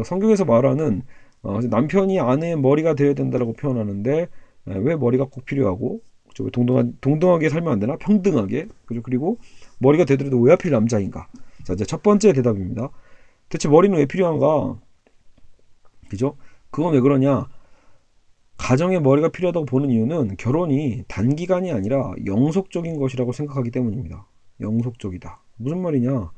[0.06, 1.04] 성경에서 말하는
[1.42, 4.28] 어, 남편이 아내의 머리가 되어야 된다라고 표현하는데
[4.66, 6.02] 왜 머리가 꼭 필요하고?
[6.54, 7.98] 동등한, 동등하게 살면 안 되나?
[7.98, 9.02] 평등하게 그죠?
[9.02, 9.38] 그리고
[9.80, 11.28] 머리가 되더라도 왜 하필 남자인가?
[11.64, 12.90] 자 이제 첫 번째 대답입니다.
[13.50, 14.80] 대체 머리는 왜 필요한가?
[16.10, 16.38] 그죠?
[16.72, 17.48] 그건 왜 그러냐?
[18.58, 24.28] 가정에 머리가 필요하다고 보는 이유는 결혼이 단기간이 아니라 영속적인 것이라고 생각하기 때문입니다.
[24.62, 25.42] 영속적이다.
[25.58, 26.32] 무슨 말이냐?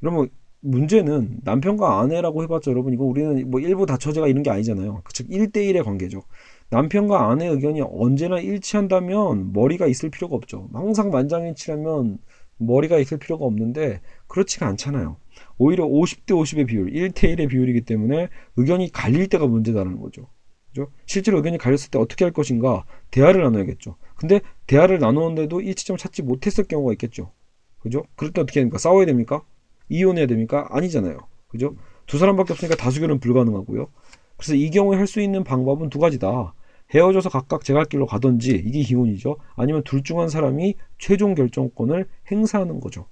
[0.00, 0.28] 그러면
[0.60, 5.02] 문제는 남편과 아내라고 해봤자 여러분 이거 우리는 뭐 일부 다처제가 이런 게 아니잖아요.
[5.12, 6.22] 즉 1대1의 관계죠.
[6.70, 10.68] 남편과 아내의 의견이 언제나 일치한다면 머리가 있을 필요가 없죠.
[10.72, 12.18] 항상 만장일치라면
[12.58, 15.16] 머리가 있을 필요가 없는데 그렇지가 않잖아요.
[15.56, 20.26] 오히려 50대 50의 비율, 1대1의 비율이기 때문에 의견이 갈릴 때가 문제다라는 거죠.
[20.68, 20.88] 그죠?
[21.06, 23.96] 실제로 의견이 갈렸을 때 어떻게 할 것인가 대화를 나눠야겠죠.
[24.16, 27.32] 근데 대화를 나누는데도 일치점을 찾지 못했을 경우가 있겠죠.
[27.78, 28.02] 그죠?
[28.16, 28.78] 그럴 때 어떻게 합니까?
[28.78, 29.42] 싸워야 됩니까?
[29.88, 30.66] 이혼해야 됩니까?
[30.70, 31.18] 아니잖아요.
[31.48, 31.74] 그죠?
[32.06, 33.88] 두 사람밖에 없으니까 다수결은 불가능하고요.
[34.36, 36.54] 그래서 이 경우에 할 수 있는 방법은 두 가지다.
[36.94, 39.36] 헤어져서 각각 제갈 길로 가든지 이게 기혼이죠.
[39.56, 43.06] 아니면 둘 중 한 사람이 최종 결정권을 행사하는 거죠.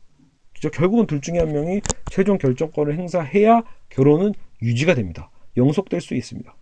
[0.54, 0.70] 그죠?
[0.70, 5.30] 결국은 둘 중에 한 명이 최종 결정권을 행사해야 결혼은 유지가 됩니다.
[5.58, 6.56] 영속될 수 있습니다.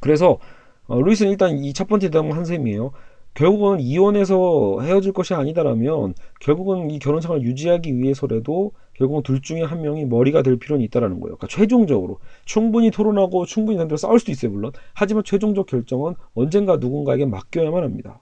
[0.00, 0.38] 그래서
[0.86, 2.92] 어, 루이스는 일단 이 첫 번째 대답은 한 셈이에요.
[3.34, 9.82] 결국은 이혼해서 헤어질 것이 아니다라면 결국은 이 결혼 생활을 유지하기 위해서라도 결국은 둘 중에 한
[9.82, 11.36] 명이 머리가 될 필요는 있다라는 거예요.
[11.36, 14.72] 그러니까 최종적으로 충분히 토론하고 충분히 상대로 싸울 수도 있어요 물론.
[14.94, 18.20] 하지만 최종적 결정은 언젠가 누군가에게 맡겨야만 합니다.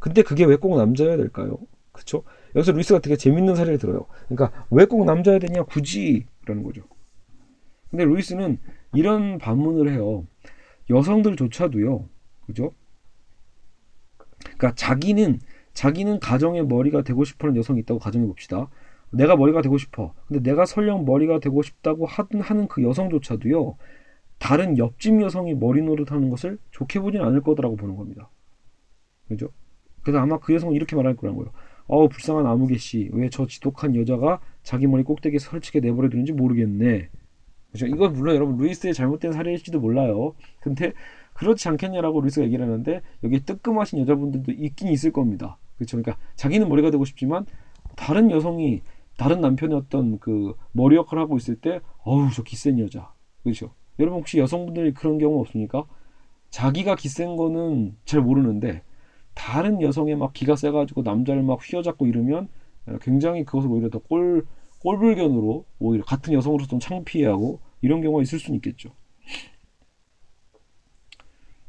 [0.00, 1.58] 근데 그게 왜 꼭 남자여야 될까요?
[1.92, 2.22] 그렇죠?
[2.54, 4.06] 여기서 루이스가 되게 재밌는 사례를 들어요.
[4.28, 6.82] 그러니까 왜 꼭 남자여야 되냐 굳이 라는 거죠.
[7.90, 8.58] 근데 루이스는
[8.94, 10.24] 이런 반문을 해요.
[10.88, 12.08] 여성들조차도요.
[12.46, 12.72] 그죠?
[14.44, 15.38] 그러니까 자기는
[15.72, 18.68] 자기는 가정의 머리가 되고 싶어하는 여성이 있다고 가정해 봅시다.
[19.10, 20.14] 내가 머리가 되고 싶어.
[20.26, 23.76] 근데 내가 설령 머리가 되고 싶다고 하는 그 여성조차도요.
[24.38, 28.30] 다른 옆집 여성이 머리 노릇하는 것을 좋게 보진 않을 거다라고 보는 겁니다.
[29.28, 29.48] 그죠?
[30.02, 31.52] 그래서 아마 그 여성은 이렇게 말할 거란 거예요.
[31.86, 37.10] 어우 불쌍한 아무개 씨, 왜 저 지독한 여자가 자기 머리 꼭대기에 설치게 내버려 두는지 모르겠네.
[37.72, 37.86] 그죠?
[37.86, 40.34] 이건 물론 여러분 루이스의 잘못된 사례일지도 몰라요.
[40.60, 40.92] 근데
[41.40, 45.56] 그렇지 않겠냐라고 루이스가 얘기를 하는데 여기 뜨끔하신 여자분들도 있긴 있을 겁니다.
[45.78, 45.96] 그렇죠?
[45.96, 47.46] 그러니까 자기는 머리가 되고 싶지만
[47.96, 48.82] 다른 여성이
[49.16, 53.12] 다른 남편의 어떤 그 머리 역할을 하고 있을 때 어우 저 기센 여자
[53.42, 55.84] 그렇죠 여러분 혹시 여성분들이 그런 경우 없습니까
[56.50, 58.82] 자기가 기센 거는 잘 모르는데
[59.32, 62.48] 다른 여성의 막 기가 세가지고 남자를 막 휘어잡고 이러면
[63.00, 64.46] 굉장히 그것을 오히려 더 꼴,
[64.80, 68.90] 꼴불견으로 오히려 같은 여성으로서 좀 창피해하고 이런 경우가 있을 수는 있겠죠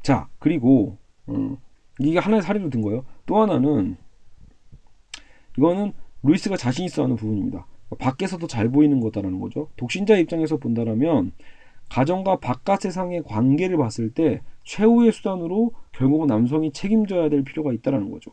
[0.02, 0.97] 자 그리고
[1.30, 1.58] 음,
[1.99, 3.97] 이게 하나의 사례로 든 거예요 또 하나는
[5.58, 5.93] 이거는
[6.24, 7.66] 루이스가 자신 있어 하는 부분입니다.
[7.99, 9.70] 밖에서도 잘 보이는 거다라는 거죠.
[9.76, 11.34] 독신자 입장에서 본다면
[11.89, 18.32] 가정과 바깥 세상의 관계를 봤을 때 최후의 수단으로 결국은 남성이 책임져야 될 필요가 있다라는 거죠.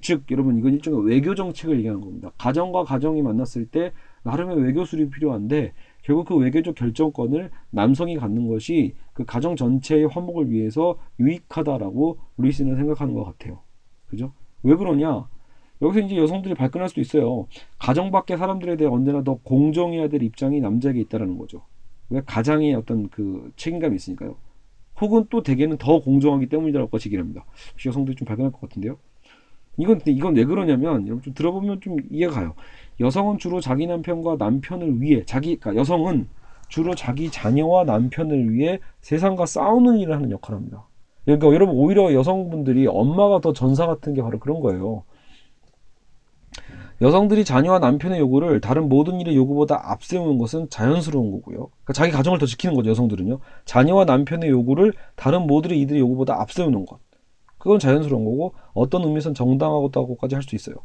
[0.00, 2.32] 즉 여러분 이건 일종의 외교 정책을 얘기하는 겁니다.
[2.38, 8.94] 가정과 가정이 만났을 때 나름의 외교 술이 필요한데 결국 그 외교적 결정권을 남성이 갖는 것이
[9.14, 13.60] 그 가정 전체의 화목을 위해서 유익하다라고 루이스는 생각하는 것 같아요.
[14.06, 14.32] 그죠?
[14.62, 15.26] 왜 그러냐?
[15.80, 17.46] 여기서 이제 여성들이 발끈할 수도 있어요.
[17.78, 21.62] 가정 밖의 사람들에 대해 언제나 더 공정해야 될 입장이 남자에게 있다라는 거죠.
[22.10, 24.36] 왜 가장의 어떤 그 책임감이 있으니까요.
[25.00, 27.46] 혹은 또 대개는 더 공정하기 때문이라고 지기를 합니다.
[27.72, 28.98] 혹시 여성들이 좀 발견할 것 같은데요.
[29.76, 32.54] 이건 이건 왜 그러냐면 여러분 좀 들어보면 좀 이해가 가요.
[33.00, 36.28] 여성은 주로 자기 남편과 남편을 위해 자기 그러니까 여성은
[36.68, 40.86] 주로 자기 자녀와 남편을 위해 세상과 싸우는 일을 하는 역할을 합니다.
[41.24, 45.04] 그러니까 여러분 오히려 여성분들이 엄마가 더 전사 같은 게 바로 그런 거예요.
[47.00, 51.56] 여성들이 자녀와 남편의 요구를 다른 모든 일의 요구보다 앞세우는 것은 자연스러운 거고요.
[51.66, 53.40] 그러니까 자기 가정을 더 지키는 거죠, 여성들은요.
[53.64, 57.00] 자녀와 남편의 요구를 다른 모든 이들의 요구보다 앞세우는 것.
[57.64, 60.76] 그건 자연스러운 거고 어떤 의미에서는 정당하다고까지 할 수 있어요.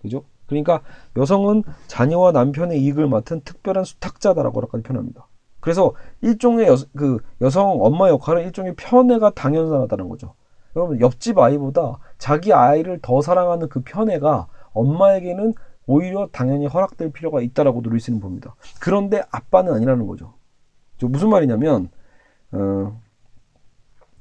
[0.00, 0.22] 그죠?
[0.46, 0.82] 그러니까
[1.16, 5.26] 여성은 자녀와 남편의 이익을 맡은 특별한 수탁자다라고까지 표현합니다.
[5.58, 10.34] 그래서 일종의 여, 그 여성 엄마 역할은 일종의 편애가 당연하다는 거죠.
[10.76, 15.54] 여러분 옆집 아이보다 자기 아이를 더 사랑하는 그 편애가 엄마에게는
[15.88, 18.54] 오히려 당연히 허락될 필요가 있다라고 루이스는 봅니다.
[18.80, 20.34] 그런데 아빠는 아니라는 거죠.
[21.02, 21.90] 무슨 말이냐면
[22.52, 23.00] 어,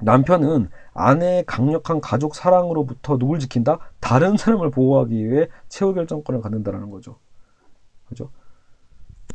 [0.02, 3.80] 남편은 아내의 강력한 가족 사랑으로부터 누굴 지킨다?
[4.00, 7.18] 다른 사람을 보호하기 위해 최후 결정권을 갖는다라는 거죠.
[8.08, 8.32] 그죠?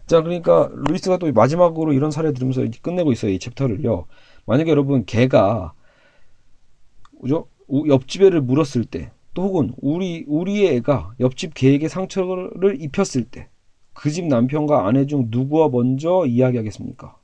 [0.06, 3.30] 자, 그러니까 루이스가 또 마지막으로 이런 사례 들으면서 끝내고 있어요.
[3.32, 4.06] 이 챕터를요.
[4.46, 5.72] 만약에 여러분 개가
[7.20, 7.46] 그죠?
[7.88, 13.48] 옆집 애를 물었을 때 또 혹은 우리 우리의 애가 옆집 개에게 상처를 입혔을 때
[13.94, 17.16] 그 집 남편과 아내 중 누구와 먼저 이야기하겠습니까?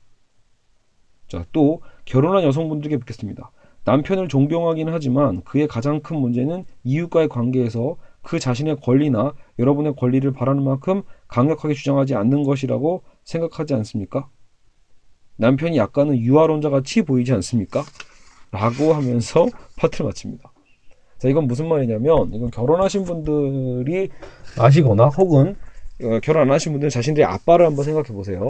[1.27, 3.51] 자, 또 결혼한 여성분들께 묻겠습니다.
[3.85, 10.63] 남편을 존경하기는 하지만 그의 가장 큰 문제는 이웃과의 관계에서 그 자신의 권리나 여러분의 권리를 바라는
[10.63, 14.27] 만큼 강력하게 주장하지 않는 것이라고 생각하지 않습니까?
[15.37, 17.83] 남편이 약간은 유아론자 같이 보이지 않습니까?
[18.51, 19.45] 라고 하면서
[19.77, 20.51] 파트를 마칩니다.
[21.19, 24.09] 자, 이건 무슨 말이냐면, 이건 결혼하신 분들이
[24.57, 25.55] 아시거나, 혹은
[26.01, 28.47] 어, 결혼 안 하신 분들은 자신들의 아빠를 한번 생각해 보세요.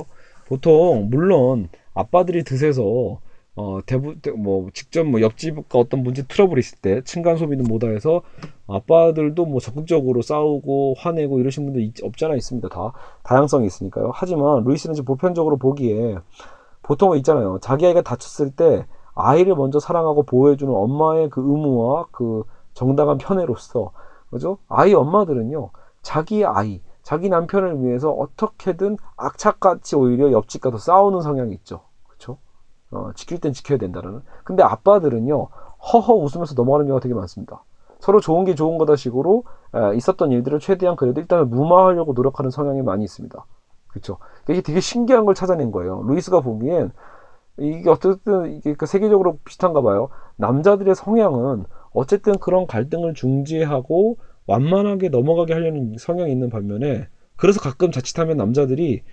[0.48, 3.20] 보통, 물론, 아빠들이 드세서,
[3.62, 8.22] 어, 대부, 뭐, 직접 뭐, 옆집과 어떤 문제 트러블이 있을 때, 층간 소비는 뭐다 해서,
[8.68, 12.70] 아빠들도 뭐 적극적으로 싸우고, 화내고 이러신 분들 있, 없잖아 있습니다.
[12.70, 12.94] 다.
[13.24, 14.12] 다양성이 있으니까요.
[14.14, 16.20] 하지만, 루이스는 지금 보편적으로 보기에,
[16.84, 17.60] 보통 있잖아요.
[17.62, 22.44] 자기 아이가 다쳤을 때, 아이를 먼저 사랑하고 보호해주는 엄마의 그 의무와 그
[22.74, 23.92] 정당한 편애로서
[24.30, 24.60] 그죠?
[24.70, 31.82] 아이 엄마들은요 자기 아이 자기 남편을 위해서 어떻게든 악착같이 오히려 옆집과 더 싸우는 성향이 있죠?
[32.92, 34.22] 어, 지킬 땐 지켜야 된다는.
[34.44, 35.48] 근데 아빠들은요
[35.94, 37.64] 허허 웃으면서 넘어가는 경우가 되게 많습니다.
[38.00, 39.44] 서로 좋은 게 좋은 거다 식으로
[39.76, 43.46] 에, 있었던 일들을 최대한 그래도 일단 무마하려고 노력하는 성향이 많이 있습니다.
[43.88, 44.18] 그렇죠
[44.50, 46.04] 이게 되게 신기한 걸 찾아낸 거예요.
[46.04, 46.92] 루이스가 보기엔
[47.58, 50.10] 이게 어쨌든 이게 그 세계적으로 비슷한가 봐요.
[50.38, 54.18] 남자들의 성향은 어쨌든 그런 갈등을 중지하고
[54.48, 59.04] 완만하게 넘어가게 하려는 성향이 있는 반면에 그래서 가끔 자칫하면 남자들이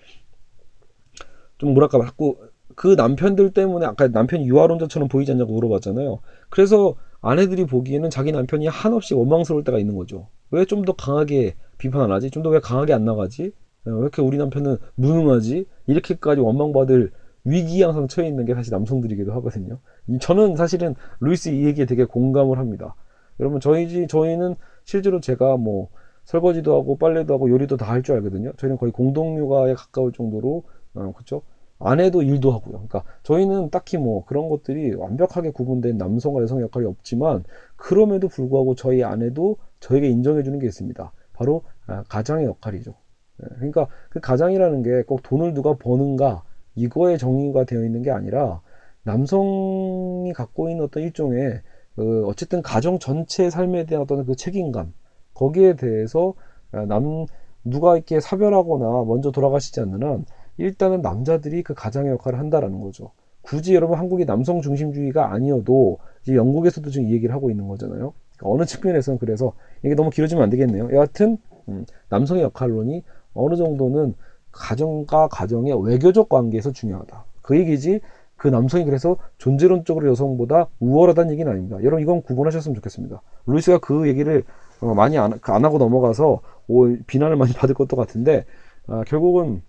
[1.59, 2.37] 좀 뭐랄까 자꾸
[2.77, 6.21] 그 남편들 때문에 아까 남편이 유아론자처럼 보이지 않냐고 물어봤잖아요.
[6.51, 10.29] 그래서 아내들이 보기에는 자기 남편이 한없이 원망스러울 때가 있는 거죠.
[10.53, 12.31] 왜 좀 더 강하게 비판 안 하지?
[12.31, 13.53] 좀 더 왜 강하게 안 나가지?
[13.85, 15.67] 왜 이렇게 우리 남편은 무능하지?
[15.89, 17.13] 이렇게까지 원망받을
[17.45, 19.79] 위기 항상 처해 있는 게 사실 남성들이기도 하거든요.
[20.21, 22.95] 저는 사실은 루이스 이 얘기에 되게 공감을 합니다.
[23.41, 25.89] 여러분 저희 집 저희는 실제로 제가 뭐
[26.25, 28.53] 설거지도 하고 빨래도 하고 요리도 다 할 줄 알거든요.
[28.59, 30.65] 저희는 거의 공동 육아에 가까울 정도로
[30.95, 31.43] 어, 그렇죠.
[31.79, 32.73] 아내도 일도 하고요.
[32.73, 37.45] 그러니까 저희는 딱히 뭐 그런 것들이 완벽하게 구분된 남성과 여성 역할이 없지만
[37.77, 41.13] 그럼에도 불구하고 저희 아내도 저에게 인정해 주는 게 있습니다.
[41.35, 42.95] 바로 아, 가장의 역할이죠.
[43.43, 46.43] 예, 그러니까 그 가장이라는 게 꼭 돈을 누가 버는가
[46.75, 48.61] 이거에 정의가 되어 있는 게 아니라
[49.03, 51.61] 남성이 갖고 있는 어떤 일종의
[51.95, 54.93] 그 어쨌든 가정 전체의 삶에 대한 어떤 그 책임감
[55.35, 56.35] 거기에 대해서
[56.73, 57.27] 아, 남
[57.65, 60.25] 누가 이렇게 사별하거나 먼저 돌아가시지 않는 한
[60.59, 63.11] 일단은 남자들이 그 가장의 역할을 한다라는 거죠.
[63.43, 68.13] 굳이 여러분 한국이 남성 중심주의가 아니어도 이제 영국에서도 지금 이 얘기를 하고 있는 거잖아요.
[68.37, 69.53] 그러니까 어느 측면에서는 그래서
[69.85, 70.91] 이게 너무 길어지면 안 되겠네요.
[70.93, 71.39] 여하튼
[71.69, 73.05] 음, 남성의 역할론이
[73.35, 74.15] 어느 정도는
[74.51, 77.25] 가정과 가정의 외교적 관계에서 중요하다.
[77.43, 78.01] 그 얘기지
[78.37, 81.79] 그 남성이 그래서 존재론적으로 여성보다 우월하다는 얘기는 아닙니다.
[81.81, 83.23] 여러분 이건 구분하셨으면 좋겠습니다.
[83.47, 84.45] 루이스가 그 얘기를
[84.81, 88.45] 어, 많이 안, 안 하고 넘어가서 오, 비난을 많이 받을 것도 같은데
[88.89, 89.63] 아, 결국은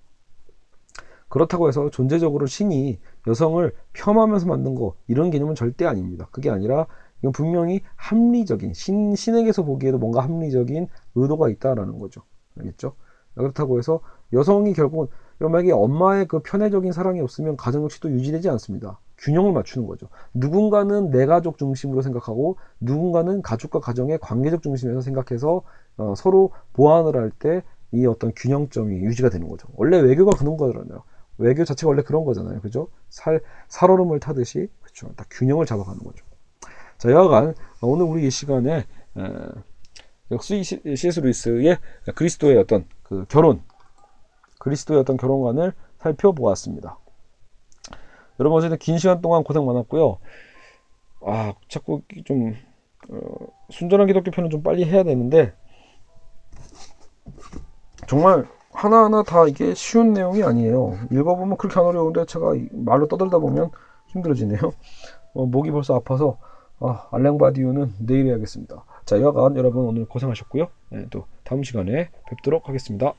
[1.30, 6.28] 그렇다고 해서 존재적으로 신이 여성을 폄하하면서 만든 거 이런 개념은 절대 아닙니다.
[6.32, 6.88] 그게 아니라
[7.20, 12.22] 이건 분명히 합리적인 신 신에게서 보기에도 뭔가 합리적인 의도가 있다라는 거죠.
[12.58, 12.94] 알겠죠?
[13.36, 14.00] 그렇다고 해서
[14.34, 15.08] 여성이 결국은
[15.40, 19.00] 만약에 엄마의 그 편애적인 사랑이 없으면 가정 역시도 유지되지 않습니다.
[19.20, 20.08] 균형을 맞추는 거죠.
[20.34, 25.64] 누군가는 내 가족 중심으로 생각하고 누군가는 가족과 가정의 관계적 중심에서 생각해서
[25.98, 29.68] 어, 서로 보완을 할 때 이 어떤 균형점이 유지가 되는 거죠.
[29.76, 31.04] 원래 외교가 그런 거잖아요.
[31.38, 32.62] 외교 자체가 원래 그런 거잖아요.
[32.62, 32.90] 그죠?
[33.10, 35.14] 살, 살얼음을 타듯이, 그죠?
[35.16, 36.26] 딱 균형을 잡아가는 거죠.
[36.98, 38.86] 자, 여하간, 오늘 우리 이 시간에,
[39.18, 41.20] 에, C.S.
[41.20, 41.78] 루이스의
[42.16, 43.62] 그리스도의 어떤 그 결혼,
[44.60, 46.98] 그리스도의 어떤 결혼관을 살펴보았습니다.
[48.40, 50.18] 여러분, 어쨌든 긴 시간 동안 고생 많았고요.
[51.22, 52.56] 아, 자꾸 좀,
[53.10, 55.54] 어, 순전한 기독교 편은 좀 빨리 해야 되는데,
[58.08, 61.00] 정말 하나하나 다 이게 쉬운 내용이 아니에요.
[61.12, 63.72] 읽어보면 그렇게 안 어려운데 제가 말로 떠들다 보면
[64.10, 64.60] 힘들어지네요.
[65.34, 66.38] 어, 목이 벌써 아파서
[66.80, 68.84] 아, 알랭바디우는 내일 해야겠습니다.
[69.06, 70.68] 자, 여하간 여러분 오늘 고생하셨고요.
[70.92, 73.14] 네, 또 다음 시간에 뵙도록 하겠습니다.